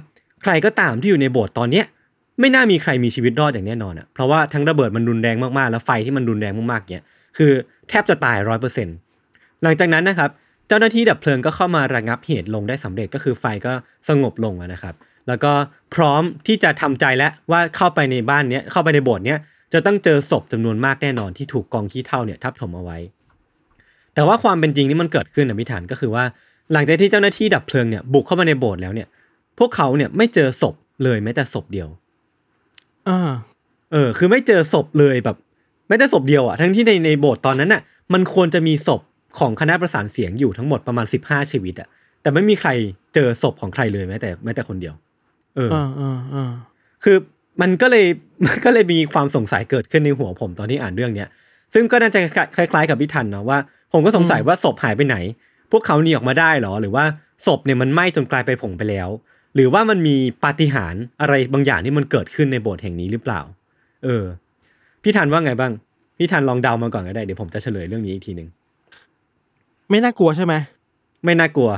[0.42, 1.86] ใครก็ตามที่อยู่ในโบสถ์ตอนเนี้ย
[2.42, 7.04] ไม่น่ามีใครมีชีวิตรอดอย่างแน่นอนอะเพราะว่าทั้งระเบิดมันรุนแรงมากๆ แล้วไฟที่มันรุนแรงมากๆเนี่ย
[7.36, 7.52] คือ
[7.88, 8.96] แทบจะตายร้อยเปอร์เซ็นต์
[9.62, 10.30] หลังจากนั้นนะครับ
[10.68, 13.72] เจ้าหน้าที่ดับเพลิงก็เข้ามาระงับเหตุลงได้สำเร็จก็คือไฟก็
[14.08, 14.94] สงบลงนะครับ
[15.28, 15.52] แล้วก็
[15.94, 19.38] พร้อมที่จะทำใจแล้วว่าเข้าไปในบ้านเนี้ยเข้าไปในโบสถ์เนี้ย
[19.72, 22.98] จะต้องเจอศพจำนวนมากแน่นอนที่ถูกกองขี้เถ้าเนี่ยทับถมเอาไว้
[24.14, 26.24] แต่ว่าความเป็นจริงที่มันเกิดขึ้นนะพิธานก็คือว่า
[26.72, 29.08] หลังจากที่เจ้าหน้าที่ดับเพลิงเนี่ยบุกเข้ามาในโบสถ์แล้วเนี่ย
[29.58, 30.74] พวกเขาเนี่ยไม่เจอศพ
[31.04, 31.88] เลยแม้แต่ศพเดียว
[33.08, 33.30] อ่า
[33.92, 35.36] เออ คือไม่เจอศพเลยแบบ
[35.88, 37.82] แม้แต่ศพเดียวอะทั้งที่ในในโบสถ์ตอนนั้นน่ะ
[38.12, 39.00] มันควรจะมีศพ
[39.38, 41.88] ของคณะประสานเสียงอยู่ทั้งหมดประมาณ15ชีวิตอะ
[42.22, 42.70] แต่ไม่มีใคร
[43.14, 44.94] เจอศพของใครเลยแม้แต่แม้แต่คนเดียว
[45.56, 46.52] เอออ่าอ่าอ่า
[47.04, 47.16] คือ
[47.62, 48.06] มันก็เลย
[48.46, 51.28] มันก็เลยมีความสงสัยเกิดขึ้นในหัวผมตอนที่อ่านเรื่องเนี้ย
[51.74, 52.20] ซึ่งก็น่าจะ
[52.56, 53.58] คล้ายๆ กับพี่ทันเนาะว่า
[53.92, 55.16] ผมก็สงสัยว่าศพหายไปไหน
[55.72, 57.04] พวกเขาหนีออกมาได้เหรอ หรือว่า
[57.46, 59.08] ศพเนี่ยมันไหม้จนกลายไปนผงไปแล้ว
[59.54, 63.40] หรือว่ามันมีปาฏิหาริย์อะไรบางอย่างที่มันเกิดขึ้นในโบสถ์แห่งนี้หรือเปล่า
[64.04, 64.24] เออ
[65.02, 65.72] พี่ทันว่าไงบ้าง
[66.18, 68.48] พี่ทันลองเดามาก่อนก็ได้ เดี๋ยวผมจะเฉลยเรื่องนี้อีกทีหนึ่ง
[69.90, 70.54] ไม่น่ากลัวใช่ไหม
[71.24, 71.70] ไม่น่ากลัว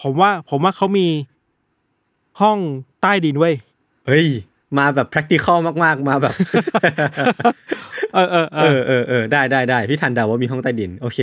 [0.00, 1.06] ผมว่าผมว่าเขามี
[2.40, 2.58] ห้อง
[3.02, 3.54] ใต้ดินเว้ย
[4.06, 4.26] เฮ้ย
[4.78, 6.34] มาแบบ practical มาก ๆ มาแบบ
[8.14, 11.18] เออเออเอเอออเออเออได้ได้ได้พี่ทันเดาว่ามีห้องใต้ดิน โอเค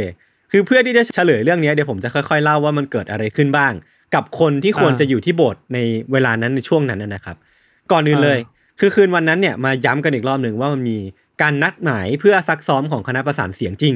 [0.51, 3.73] คือเพื่อที่จะเฉลยเรื่องนี้เดี๋ยวผมจะค่อยๆเล่าว่ามันเกิดอะไรขึ้นบ้าง
[4.15, 5.77] กับคนที่ควรจะอยู่ที่โบสถ์ใน
[6.11, 7.37] เวลานั้นในช่วงนั้นนะนะครับ
[7.91, 8.39] ก่อนอื่นเลย
[8.79, 10.97] คือคืนวันนั้นเนี่ยมาย้ำกันอีกรอบหนึ่งว่ามันมี
[11.41, 13.95] การนัดหมายเพื่อซักซ้อมของคณะประสานเสียงจริง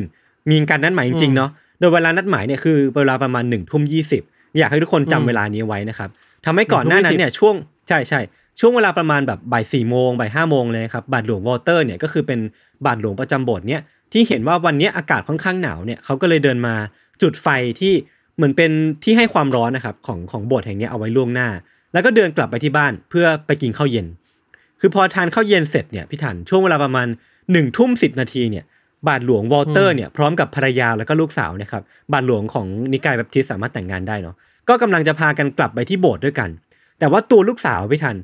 [0.49, 1.49] มีการนัดหมายจริงๆเนาะ
[1.79, 4.23] โดยเวลานัดหมายเนี่ยคือเวลาประมาณหนึ่งทุ่มยี่สิบ
[4.57, 6.09] อยากให้ทุกคนจำเวลานี้ไว้นะครับ
[6.45, 7.55] ทำให้ก่อนหน้านั้นเนี่ยช่วง
[7.87, 8.19] ใช่ใช่
[8.59, 12.39] ช่วงเวลาประมาณแบบบ่ายสี่โมงบ่ายห้าโมงเลยครับบาทหลวงวอเตอร์เนี่ยก็คือเป็น
[12.85, 13.81] บาทหลวงประจำโบสถ์เนี่ย
[14.13, 16.75] ที่เห็นว่าวันเนี้ยอากาศค่อนข้างหนาวเนี่ยเขาก็เลยเดินมา
[17.21, 17.47] จุดไฟ
[17.79, 17.93] ที่
[18.37, 18.71] เหมือนเป็น
[19.03, 21.49] ที่ให้ความร้อนนะครับของของโบสถ์แห่งนี้เอาไว้ล่วงหน้า
[21.93, 24.07] แล้วก็เดินกลับไปที่บ้านเพื่อไปกินข้าวเย็น
[24.79, 27.07] คือพอทานข้าวเย็นเสร็จเนี่ยพี่ถันช่วงเวลาประมาณ
[27.51, 28.63] หนึ่งทุ่มสิบนาทีเนี่ย
[29.07, 34.35] บาทหลวงวอลเตอร์เนี่ยพร้อมกับภรรยาแล้วก็ลูกสาวนะครับบาทหลวงของนิกายแบปทิสสามารถแต่งงานได้เนาะ
[34.69, 36.49] ก็กำลังจะพากันกลับไปที่โบสถ์ด้วยกัน
[36.99, 38.17] แต่ว่าตัวลูกสาวพี่ทัน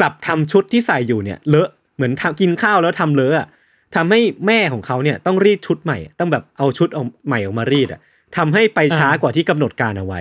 [0.00, 3.46] กลับทำชุดที่ใส่อยู่เนี่ยเลอะเหมือนทำกินข้าวแล้วทำเลอะอะ
[3.94, 8.00] ทำให้แม่ของเขาเนี่ยต้องรีดชุดใหม่ ต้องแบบเอาชุดเอาใหม่ออกมารีดอะ
[8.36, 10.20] ทำให้ไปช้ากว่าที่กำหนดการเอาไว้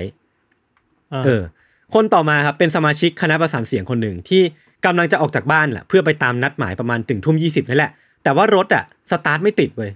[1.25, 1.41] เออ
[1.93, 4.41] คนต่อมาครับเป็นสมาชิกคณะประสานเสียงคนหนึ่งที่
[4.85, 7.91] กำลังจะออกจากบ้านแหละเพื่อไปตามนัดหมายประมาณถึงทุ่มยี่สิบนั่นแหละ
[8.23, 9.91] แต่ว่ารถอะสตาร์ทไม่ติดเว้ย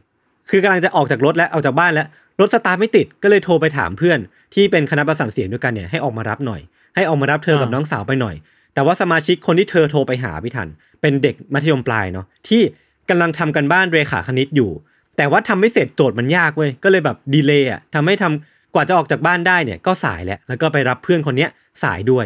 [0.49, 2.07] คือกำลังจะออกจากรถแล้วออกจากบ้านแล้ว
[2.39, 4.19] รถสตาร์ทไม่ติดก็เลยโทรไปถามเพื่อน
[4.53, 6.61] ที่เป็นคณะประสานเสียงด้วยกันเนี่ยให้ออกมารับหน่อย
[6.95, 8.35] ให้ออกมารับเธอกับอ่าน้องสาวไปหน่อย
[8.73, 10.67] แต่ว่าสมาชิกคนที่เธอโทรไปหาพี่ทัน
[11.01, 12.61] เป็นเด็กมัธยมปลายเนาะที่
[13.09, 14.71] กำลังทำกันบ้านเรขาคณิตอยู่
[15.17, 21.49] แต่ว่าทำไม่เสร็จโจทย์มันยากเว้ยก็เลยแบบดีเลย์อะทำให้ทำกว่าจะออกจากบ้านได้เนี่ยก็สายแล้วแล้วก็ไปรับเพื่อนคนเนี้ย
[21.83, 22.25] สายด้วย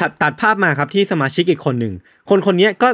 [0.00, 1.94] ตัดตัดภาพมาครับที่สมาชิกอีกคนหนึ่ง
[2.30, 2.88] คนคนเนี้ยก็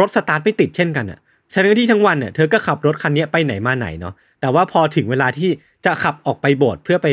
[0.00, 1.18] รถสตาร์ทไม่ติดเช่นกันอะ
[1.52, 5.50] ฉะนั้นที่ทั้งวันเนี่ยเธอก็ขับรถคันเนี้ยไปไหนมาไหนเนาะแต่ว่าพอถึงเวลาที่
[5.84, 7.08] จะขับออกไปโบสถ์เพื่อไป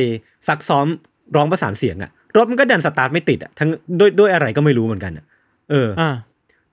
[0.48, 0.88] ซักซ้อม
[1.36, 3.70] ร้องประสานเสียงอะรถมันก็ดันสตาร์ทไม่ติดอะทั้ง
[4.00, 5.26] ด้วยด้วยอะไรก็ไม่รู้เหมือนกันอะ
[5.70, 6.16] เอออ่า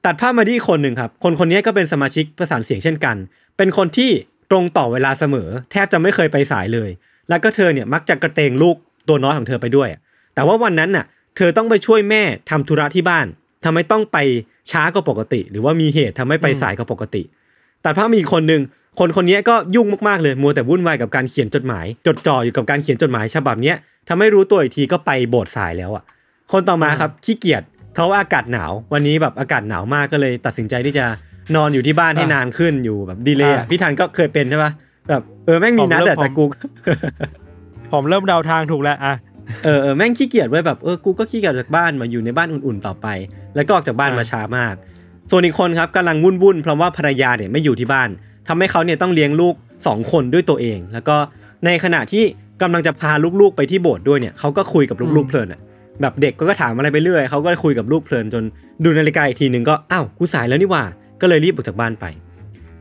[0.04, 3.16] ตัดภาพมาที่อีกคนหนึ่งครับ คนคนนี้ก็เป็นสมาชิกประสานเสียงเช่นกัน
[3.56, 4.10] เป็นคนที่
[4.50, 6.90] ตรงต่อเวลาเสมอ แทบจะไม่เคยไปสายเลย
[7.28, 8.76] แล้วก็เธอเนี่ยมักจะกระเตงลูก
[9.08, 9.88] ตัวน้อยของเธอไปด้วย
[10.34, 11.04] แต่ว่าวันนั้นน่ะ
[11.36, 13.26] เธอต้องไปช่วยแม่ทำธุระที่บ้าน
[13.64, 14.18] ทำให้ต้องไป
[14.70, 17.22] ช้ากว่าปกติ หรือว่ามีเหตุทำให้ไปสายกว่าปกติ
[17.82, 18.62] แตัดภามีคนหนึ่ง
[18.98, 23.76] คนคนนี้ก็ยุ่งมากๆเลยมัวแต่วุ่นวายกับการเขียนจดหมาย จดจ่ออยู่กับการเขียนจดหมายฉบับเนี้ย
[24.08, 26.04] ทำให้รู้ตัวอีกทีก็ไปโบสถ์สายแล้วอะ
[26.52, 31.06] คนต่อมาครับขี้เกียจเพราะว่าอากาศหนาว วันนี้แบบอากาศหนาวมากก็เลย ตัดสินใจที่จะ
[31.56, 34.72] นอนอยู่ที่บ้านให้อะนานขึ้นอยู่แบบดีเลยอะอะพี่ทันก็เคยเป็นใช่ปะ
[35.08, 36.44] แบบเออแม่งมีนัดผมเริ่อะมแต่กู
[37.92, 39.14] ผมเริ่มเดาทางถูกแล้วอะ
[39.64, 43.06] เออเออแม่งขี้เกียจไว้แบบเออกูก็ขี้เกียจจากบ้านมาอยู่ในบ้านอุ่นๆต่อไป
[43.54, 44.74] แล้วก็ออกจากบ้านอะมาช้ามาก
[45.30, 48.08] ส่วนอีกคนครับกำลังวุ่นวุ่นๆเพราะว่าภรรยาเนี่ยไม่อยู่ที่บ้าน
[48.48, 49.54] ทำให้เขาเนี่ยต้องเลี้ยงลูก
[49.86, 51.16] สองคนด้วยตัวเอง แล้วก็
[51.64, 52.24] ในขณะที่
[52.62, 55.60] กำลังจะพาลูกๆไปที่โบสถ์ด้วยเนี่ยเขาก็คุยกับลูกๆเพลินอะ
[56.00, 58.44] แบบเด็กก็ถามอะไรไปเรื่อยเขาก็คุยกับลูกเพลินจน
[58.84, 60.84] ดูนาฬิกาอีกทีหนึ่งก็อ้าวกูสายแล้วนี่หว่า
[61.20, 62.04] ก็เลยรีบออกจากบ้านไป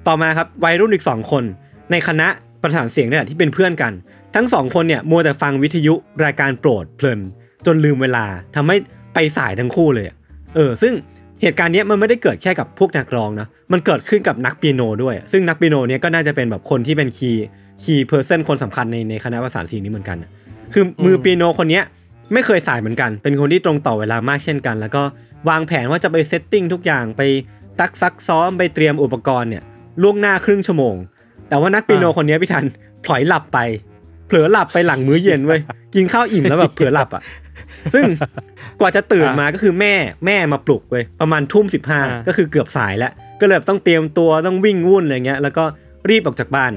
[0.08, 1.44] ต่อมาครับวัยรุ่นอีกสองคน
[1.92, 2.28] ในคณะ
[2.62, 3.94] ประสานเสียงเนี่ยที่เป็นเพื่อนกัน
[4.36, 7.20] ทั้งสองคนเนี่ยมัวแต่ฟังวิทยุรายการโปรดเพลิน
[7.66, 8.26] จนลืมเวลา
[8.56, 8.76] ทำให้
[9.14, 10.16] ไปสายทั้งคู่เลยอะ
[10.56, 10.94] เออซึ่ง
[11.42, 20.30] เหตุการณ์เนี้ยมันไม่ได้เกิดแค่กับพวกนักร้องนะ มันเกิดขึ้นกับนักเปียโนด้วย ซึ่งนักเปียโนเนี่ยก็น่าจะเป็นแบบคนที่เป็น key key person คนสำคัญในในคณะประสานเสียงนี้เหมือนกันอะ
[20.74, 21.84] คือมือเปียโนคนเนี้ย
[22.34, 25.04] ไม่เคยสายเหมือนกัน เป็นคนที่ตรงต่อเวลามากเช่นกัน แล้วก็
[25.50, 27.22] วางแผนว่าจะไป setting ทุกอย่างไป
[27.80, 29.64] ตักซักซ้อมไปเตรียมอุปกรณ์เนี่ย
[30.02, 30.96] ล่วงหน้าครึ่งชั่วโมง
[31.50, 32.66] แต่ว่านักเปียโนอ่าคนเนี้ยพี่ทัน
[33.06, 33.60] พลอยหลับไป
[34.28, 35.62] เผลอหลับไปหลังมื้อเย็นเว้ย
[35.96, 37.24] กินข้าวอิ่มแล้วแบบเผลอหลับอะ
[37.94, 38.04] ซึ่ง
[38.80, 39.94] กว่าจะตื่นมาก็คือแม่
[40.26, 43.12] แม่มาปลุกเว้ยประมาณทุ่มสิบห้าอ่าก็คือเกือบสายแล้ว
[43.42, 45.64] ก็เลยแบบต้องเตรียมตัวต้องวิ่งวุ่นอะไรเงี้ย แล้วก็
[46.10, 46.74] รีบออกจากบ้าน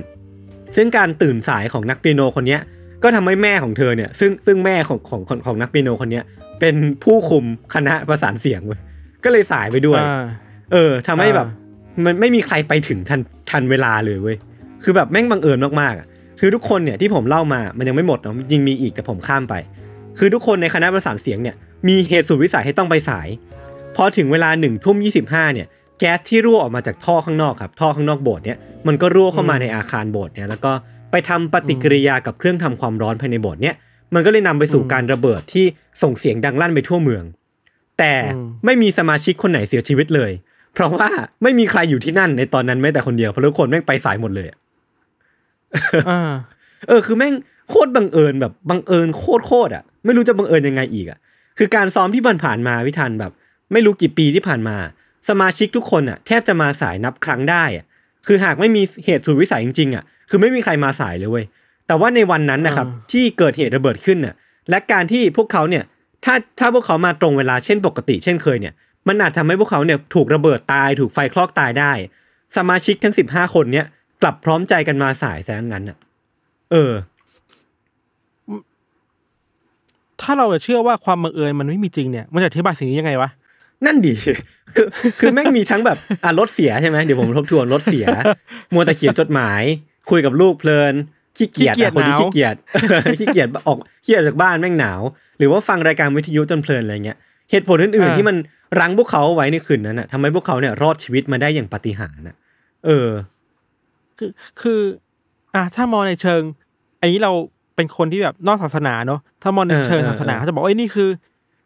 [0.76, 2.60] ซึ่งการตื่นสายของนักเปียโนคนเนี้ย
[3.02, 6.24] ก็ทำให้แม่ของเธอเนี่ย ซึ่งซึ่งแม่ของของของของนักเปียโนคนเนี้ย
[6.60, 6.74] เป็น
[7.04, 7.44] ผู้คุม
[7.74, 8.80] คณะประสานเสียงเว้ย
[9.24, 10.24] ก็เลยสายไปด้วยอ่า
[10.72, 14.36] เออทำให้แบบอ่มันไม่มีใครไปถึงทันทันเวลาเลยเว้ย
[14.82, 16.06] คือแบบแม่งบังเอิญมากๆอะ
[16.40, 19.54] คือทุกคนเนี่ยที่ผมเล่ามามันยังไม่หมดเนาะจริงมีอีกแต่ผมข้ามไป
[20.18, 21.56] คือทุกคนในคณะประสานเสียงเนี่ย
[21.88, 23.28] มีเหตุสุดวิสัยให้ต้องไปสาย
[23.96, 25.66] พอถึงเวลาหนึ่งทุ่มยี่สิบห้าเนี่ย
[25.98, 30.72] แก๊สที่รั่วออกมาจากท่อข้างนอกครับท่อข้างนอกโบสถ์เนี่ยมันก็รั่วเข้ามาในอาคารโบสถ์เนี่ยแล้วก็
[31.10, 33.74] ไปทำปฏิกิริยากับเครื่องทำความร้อนภายในโบสถ์เนี่ย
[34.14, 35.64] มันก็เลยนำไปสู่การระเบิดที่
[36.02, 37.24] ส่งเสียงดังลั่นไปทั่วเมือง
[37.98, 40.30] แต่อืมไม่มีสมาชิกคนไหนเสียชีวิตเลย
[40.74, 41.08] เพราะว่า
[41.42, 44.58] ไม่มีใครอยู่ที่นั่นในตอนนั้นแม้แต่คนเดียวเพราะทุกคนแม่งไปสายหมดเลยอะ
[46.08, 46.32] อ่า
[46.88, 47.34] เออคือแม่ง
[47.70, 51.18] โคตรบังเอิญแบบบังเอิญโคตรโคตรอะ ไม่รู้จะบังเอิญยังไงอีกอะ
[51.58, 53.32] คือการซ้อมที่ผ่านๆมาวิทันแบบ
[53.72, 54.76] ไม่รู้กี่ปีที่ผ่านมา
[55.28, 57.84] สมาชิกทุกคนอะ แทบจะมาสายนับครั้งได้อะ
[58.26, 61.44] คือหากไม่มีเหตุสุดวิสัยจริงๆอะคือไม่มีใครมาสายเลยเว้ย
[61.86, 64.34] แต่ว่าในวันนั้นนะครับอ่าที่เกิดเหตุระเบิดขึ้นน่ะ
[64.70, 65.84] และการที่พวกเขาเนี่ย
[66.24, 68.74] ถ้าถ้าพวกเขามาตรงเวลาเช่นปกติเช่นเคยเนี่ย
[69.08, 71.92] มันอาจทำให้พวกเขาเนี่ยถูกระเบิดตายถูกไฟคลอกตายได้
[72.56, 73.86] สมาชิกทั้ง 15 คนเนี่ย
[74.22, 75.98] กลับพร้อมใจกันมาสายแซงงั้นอะ
[76.70, 76.92] เออ
[80.20, 83.30] ถ้าเราจะเชื่อว่าความบังเอิญมันไม่มีจริงเนี่ย มันจะอธิบายสิ่งนี้ยังไงวะ
[83.86, 84.12] นั่นดิ
[84.76, 84.86] คือ
[85.20, 88.06] คือแม่งมีทั้งแบบอะรถเสียใช่ไหมเดี๋ยวผมทบทวนรถเสีย
[88.72, 89.62] มัวแต่เขียนจดหมาย
[90.10, 90.94] คุยกับลูกเพลิน
[91.36, 92.54] ขี้เกียจขี้เกียจอะคนที่หนาวขี้เกียจ
[93.18, 95.00] ขี้เกียจออกขี้เกียจจากบ้านแม่งหนาว
[95.38, 97.18] หรือว่าฟังรายการวิทยุจนเพลินอะไรเงี้ย
[97.50, 98.36] เหตุผลอื่นๆที่มัน
[98.80, 102.36] รั้งพวกเขาเอาไว้ในคืนนั้นน่ะทำให้พวกเขาเนี่ยรอดชีวิตมาได้อย่างปาฏิหาริย์น่ะ
[102.86, 103.08] เออ
[104.18, 104.80] คือคือ
[105.54, 106.42] อะถ้ามองในเชิง
[107.00, 107.32] อันนี้เรา
[107.76, 111.08] เป็นคนที่แบบนอกศาสนาเนอะถ้ามองในเชิงเออเออศาสนาเขาจะบอกว่าเอ้ยนี่คือ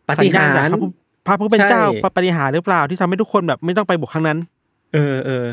[0.08, 0.88] ปาฏิหาสัญญณริจากย์พระผู้
[1.26, 4.38] พระผู้เป็นเจ้าใช่ปฏิหารย์หรือเปล่าที่ทำให้ทุกคนแบบไม่ต้องไปบุกครั้งนั้น
[4.94, 5.46] เออเออ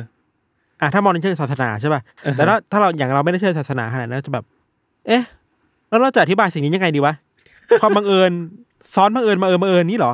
[0.82, 4.46] อะถ้ามองในเชิงศาสนาใช่ป่ะอ่าฮะแต่ถ้าถ้าเราอย่างเราไม่ได้เชื่อศาสนาขนาดนั้นจะแบบ
[5.08, 5.24] เอ๊ะ
[5.90, 7.14] แล้วเราจะอธิบายสิ่งนี้ยังไงดีวะ
[7.82, 8.32] ความบังเอิญ
[8.94, 10.14] ซ้อนบังเอิญบังเอิญบังเอิญนี่เหรอ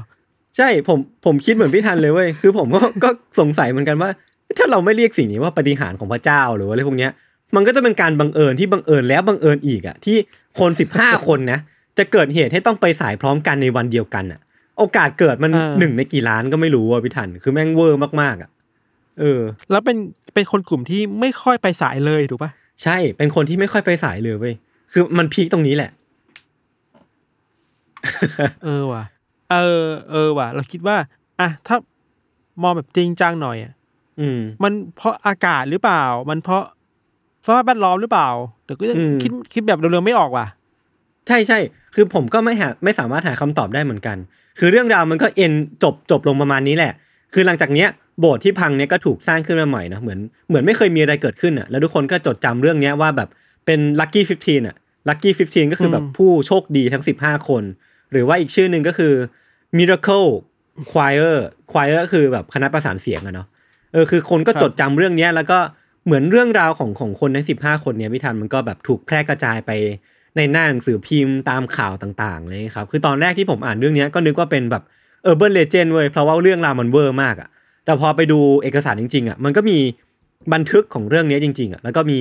[0.58, 4.10] ใช่ผมผมคิดเหมือนพี่ทันเลยเว้ยคือผมก็ก็สงสัยเหมือนกันว่า
[4.58, 7.12] ถ้าเราไม่เรียกสิ่งนี้ว่าปาฏิหารย์ของพระเจ้าหรือว่าอะไรพวกเนี้ย
[7.56, 10.18] มันก็จะเป็นการบังเอิญที่บังเอิญแล้วบังเอิญอีกอะที่
[10.60, 11.60] คนสิบห้าคนนะ
[11.97, 14.39] จะเกิดเหตุให้ต้องไปสายพร้อมกันในวันเดียวกันอะ
[14.78, 18.49] โอกาสเกิดมันเออหนึ่งในกี่ล้านก็ไม่รู้อะพี่ทันคือแม่งเวอร์มากๆอะ
[19.20, 19.41] เออ
[19.72, 19.97] แล้วเป็น
[20.34, 22.51] เป็นคนกลุ่มที่ไม่ค่อยไปสายเลยถูกป่ะ
[22.84, 24.53] ใช่เป็นคนที่ไม่ค่อยไปสายเลยเว้ย
[24.91, 25.91] คือมันพีคตรงนี้แหละ
[28.64, 29.03] เออว่ะ
[29.52, 30.98] เออ เออว่ะ เราคิดว่า
[31.39, 31.76] อะถ้า
[32.62, 33.74] มองแบบจริงจังหน่อยอะ
[34.20, 36.64] อืม มันเพราะอากาศหรือเปล่า มันเพราะ
[37.46, 38.30] สภาพแวดล้อมหรือเปล่า
[38.66, 40.48] แต่ก็ยังอืม คิดคิดแบบเร็วๆไม่ออกว่ะ
[41.28, 41.60] ใช่ใช่
[41.96, 44.18] คือผมก็ไม่หาไม่สามารถหาคำตอบได้เหมือนกัน
[44.60, 46.93] คือเรื่องราวมันก็ end จบจบลงประมาณนี้แหละ
[47.34, 47.89] คือหลังจากเนี้ย
[48.20, 53.30] โบสถ์ที่พังเนี้ยก็ถูกสร้างขึ้นมาใหม่นะเหมือนเหมือนไม่เคยมีอะไรเกิดขึ้นอะแล้วทุกคนก็จดจำเรื่องเนี้ยว่าแบบ
[53.66, 54.76] เป็น lucky fifteen อะ
[55.10, 57.64] lucky fifteen ก็คือแบบอืม ผู้โชคดีทั้ง 15 คน
[58.12, 59.14] หรือว่าอีกชื่อหนึ่งก็คือ
[59.78, 60.30] Miracle
[60.91, 61.36] Choir
[61.72, 63.47] Choir ก็คือแบบคณะประสานเสียงอะเนาะ
[63.93, 65.60] เออคือคนก็จดจำเรื่องเนี้ยแล้วก็
[66.06, 69.72] เหมือนเรื่องราวของของคนใน15คนเนี้ยพี่ทันมันก็แบบถูกแพร่กระจายไป
[70.38, 74.84] ในหน้าหนังสือพิมพ์ตามข่าวต่างๆเลยครับคือตอนแรกที่ผมอ่านเรื่องเนี้ยก็นึกว่าเป็นแบบ
[75.24, 77.49] urban legend เว้ยเพราะว่าเรื่องราวมันเวอร์มากอะ
[77.86, 79.78] แต่พอไปดูเอกสารจริงๆอะมันก็มี
[80.53, 82.20] บันทึกของเรื่องเนี้ยจริงๆอะแล้วก็มี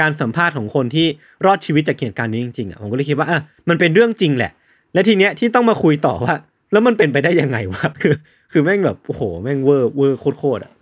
[0.00, 1.06] การสัมภาษณ์ของคนที่
[1.44, 4.52] รอดชีวิตจากเหตุการณ์นี้จริงๆอะผมก็เลยคิดว่าเออมันเป็นเรื่องจริงแหละ
[4.94, 6.34] และทีเนี้ยที่ต้องมาคุยต่อว่า
[6.72, 8.14] แล้วมันเป็นไปได้ยังไงวะคือ
[8.52, 10.72] คือแม่งแบบโอ้โหแม่งเวอร์เวอร์โคตรๆอะ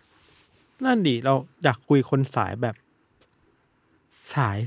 [0.84, 1.34] นั่นดิเรา
[1.64, 2.74] อยากคุยคนสายแบบ
[4.34, 4.58] สาย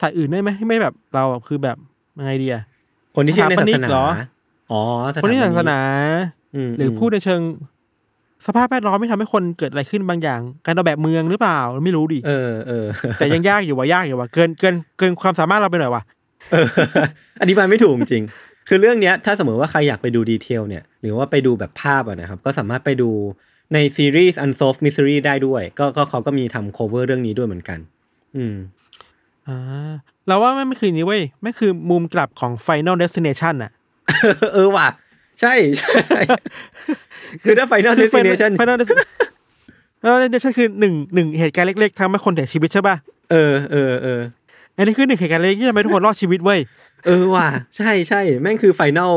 [0.00, 1.76] สายอื่นได้ไหมที่ไม่แบบเราอะคือแบบ
[2.18, 2.62] ยังไงดีอะ
[3.16, 4.06] คนที่เชื่อในศาสสถาปนินากเหรอ
[4.72, 4.80] อ๋อ
[5.22, 5.80] คนที่ศาสนา
[6.56, 7.40] มหรือพูดในเชิง
[8.46, 12.86] สภาพแวดล้อมไม่ทำให้คนเกิดอะไรขึ้นบางอย่าง การเอาแบบเมืองหรือเปล่าไม่รู้ดิเออเออ
[13.18, 16.02] แต่ยังยากอยู่ว่ายากอยู่ว่าเกินเกินเกินความสามารถเราไปหน่อยว่ะ
[16.52, 16.66] เออ
[17.40, 18.22] อธิบายไม่ถูกจริง
[18.68, 23.10] คือเรื่องเนี้ยถ้าสมมติว่าใครอยากไปดูดีเทลเนี่ยหรือว่าไปดูแบบภาพอะนะครับ ก็สามารถไปดู
[23.74, 27.78] ในซีรีส์ Unsolved Mystery ได้ด้วย ก็ก็เขาก็มีทำ cover เรื่องนี้ด้วยเหมือนกัน
[28.36, 28.56] อืม
[29.48, 29.92] อ่า
[30.26, 33.70] เราว่าไม่ไม่คือนี้เว้ยไม่คือมุมกลับของ Final Destination อะ
[34.54, 34.88] เออว่ะ
[35.40, 36.20] ใช่ใช่
[37.42, 38.76] คือถ้า Final คือ Destination Final
[40.00, 42.96] Final Destination คือหนึ่งหนึ่งเหตุการณ์เล็กๆทำให้คนเสียชีวิตใช่ป่ะ
[43.30, 44.20] เออเออเออ
[44.76, 46.60] อันนี้คือหนึ่งเหตุการณ์เล็กๆที่ทำให้ทุกคนรอดชีวิตเว้ย
[47.06, 49.16] เออว่ะ ใช่ใช่แม่งคือ Final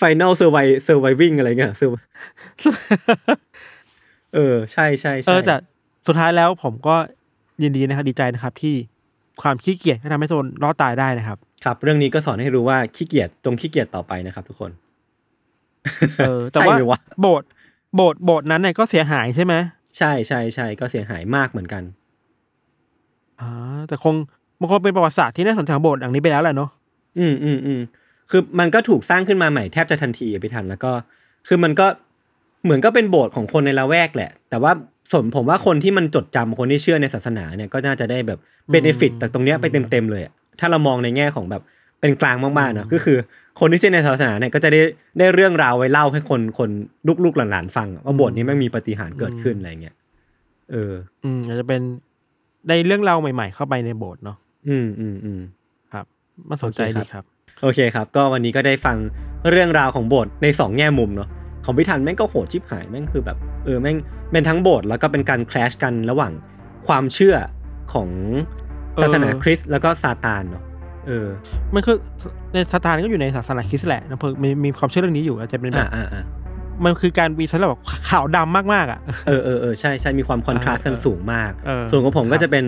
[0.00, 2.00] Final Survive Surviving อะไรเงี้ย Sur-
[4.34, 5.56] เออ ใช่ใช่เอใช่อแต่
[6.06, 6.96] สุดท้ายแล้วผมก็
[7.62, 8.74] ยินดีนะครับดีใจนะครับที่
[9.42, 14.70] ความขี้เกียจก็ทำให้ทุกคนรอดตายได้นะครับ ครับ เรื่องนี้ก็สอนให้รู้ว่าขี้เกียจจงขี้เกียจต่อไปนะครับ ทุกคน
[16.18, 17.48] เออ แต่ใช่ว่าไหมวะโบสถ์
[17.96, 19.54] โบสถ์โบสถ์นั้นเนี่ยก็เสียหายใช่ไหม
[19.98, 21.82] ใช่ใช่ใช่ก็เสียหายมากเหมือนกัน
[23.40, 23.50] อ่า
[23.88, 24.14] แต่คง
[24.60, 26.70] มันคงเป็นประวัติศาสตร์ที่น่าสนใจของโบสถ์หลังนี้ไปแล้วแหละเนาะ
[27.18, 27.80] อืมอืมอืม
[28.30, 30.92] คือมันก็ถูกสร้างขึ้นมาใหม่แทบจะทันทีอะพี่ทันแล้วก็
[31.48, 31.86] คือมันก็
[32.64, 34.72] เหมือนก็เป็นโบสถ์ของคนในละแวกแหละ แต่ว่า
[35.12, 38.38] ส่วนผมว่าคนที่มันจดจำคนที่เชื่อในศาสนาเนี่ยก็น่าจะได้แบบ
[38.70, 41.62] เบนฟิตจากตรงเนี้ยไปเต็มๆเลยอะถ้าเรามองในแง่ของแบบ
[42.00, 43.18] เป็นกลางมากๆเนอะก็คือ
[43.60, 44.80] คนที่เชื่อในศาสนาเนี่ยก็จะได้
[45.18, 46.70] ได้เรื่องราวไว้เล่าให้คนคน
[47.24, 49.94] ลูกๆหลานๆฟังอะว่าโบสถ์นี้แม่งมีปาฏิหารย์เกิดขึ้นอะไรเงี้ย
[50.70, 50.92] เออ
[51.24, 51.80] อืมอาจจะเป็น
[52.68, 54.36] ได้เรื่องราวใหม่ ๆ เข้าไปในโบสถ์เนาะ
[54.68, 55.55] อืมอืมอืมครับ
[56.50, 57.24] มันสนใจโอเคครับดีครับ
[57.62, 58.96] โอเคครับ ก็วันนี้ก็ได้ฟัง
[59.50, 61.28] เรื่องราวของโบสถ์ในสองแง่มุมเนาะ
[61.64, 63.96] ของพิธันแม่งก็โหดชิบหายแม่งคือแบบเออแม่ง
[64.32, 66.32] เป็นทั้งโบสถ์แล้วก็เป็นการคลชกันระหว่าง
[66.86, 67.36] ความเชื่อ
[67.92, 68.08] ของ
[69.02, 70.62] ศาสนาเออคริสต์แล้วก็ซาตานเนาะ
[71.06, 71.28] เออ
[71.74, 71.96] มันคือ
[72.52, 76.24] ในซาตานก็อยู่ในศาสนาคริสต์แหละนะซึ่งมีมีความเชื่อเรื่องนี้อยู่อาจจะเป็นแบอ่าบอ่าอ่า
[76.84, 82.64] มันคือการ vision แบบขาวดำมากๆอะเออเออเออใช่ใช่มีความ contra st กันเออสูงมากเออส่วนของผมครับก็จะเป็น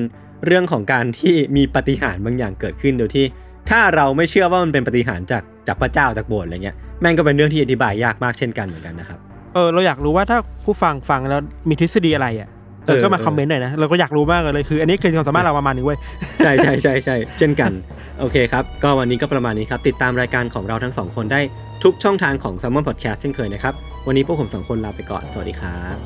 [0.47, 3.25] เรื่องของการที่มีปาฏิหาริย์บางอย่างเกิดขึ้นโดยที่
[3.71, 9.19] ถ้าเราไม่เชื่อว่ามันเป็นปาฏิหาริย์จากจากพระเจ้าจากโบสถ์อะไรเงี้ยแม่งก็เป็นเรื่องที่อธิบายยากมากเช่นกันเหมือนกันนะครับ
[9.55, 12.49] เออเราอยากรู้ว่าถ้าผู้ฟังฟังแล้วมีทฤษฎีอะไรอะ
[12.87, 15.99] เออเออก็มาเออคอมเมนต์หน่อยนะเราก็อยากรู้มากเลยคือ อันนี้เกินความสามารถเราประมาณนึงเว้ย
[16.45, 17.73] ใช่ใช่ใช่ใช่เช่นกัน
[18.21, 21.41] โอเคครับ ก็วันนี้ก็ประมาณนี้ครับ ติดตามรายการของเราทั้งสองคนได้
[21.85, 23.75] ทุกช่องทางของ s ซ m m o n Podcast เช่นเคยนะครับ
[24.07, 25.97] วันนี้พวกผมสองคนลาไปก่อน สวัสดีครับ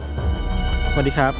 [0.92, 1.32] สวัสดีครับ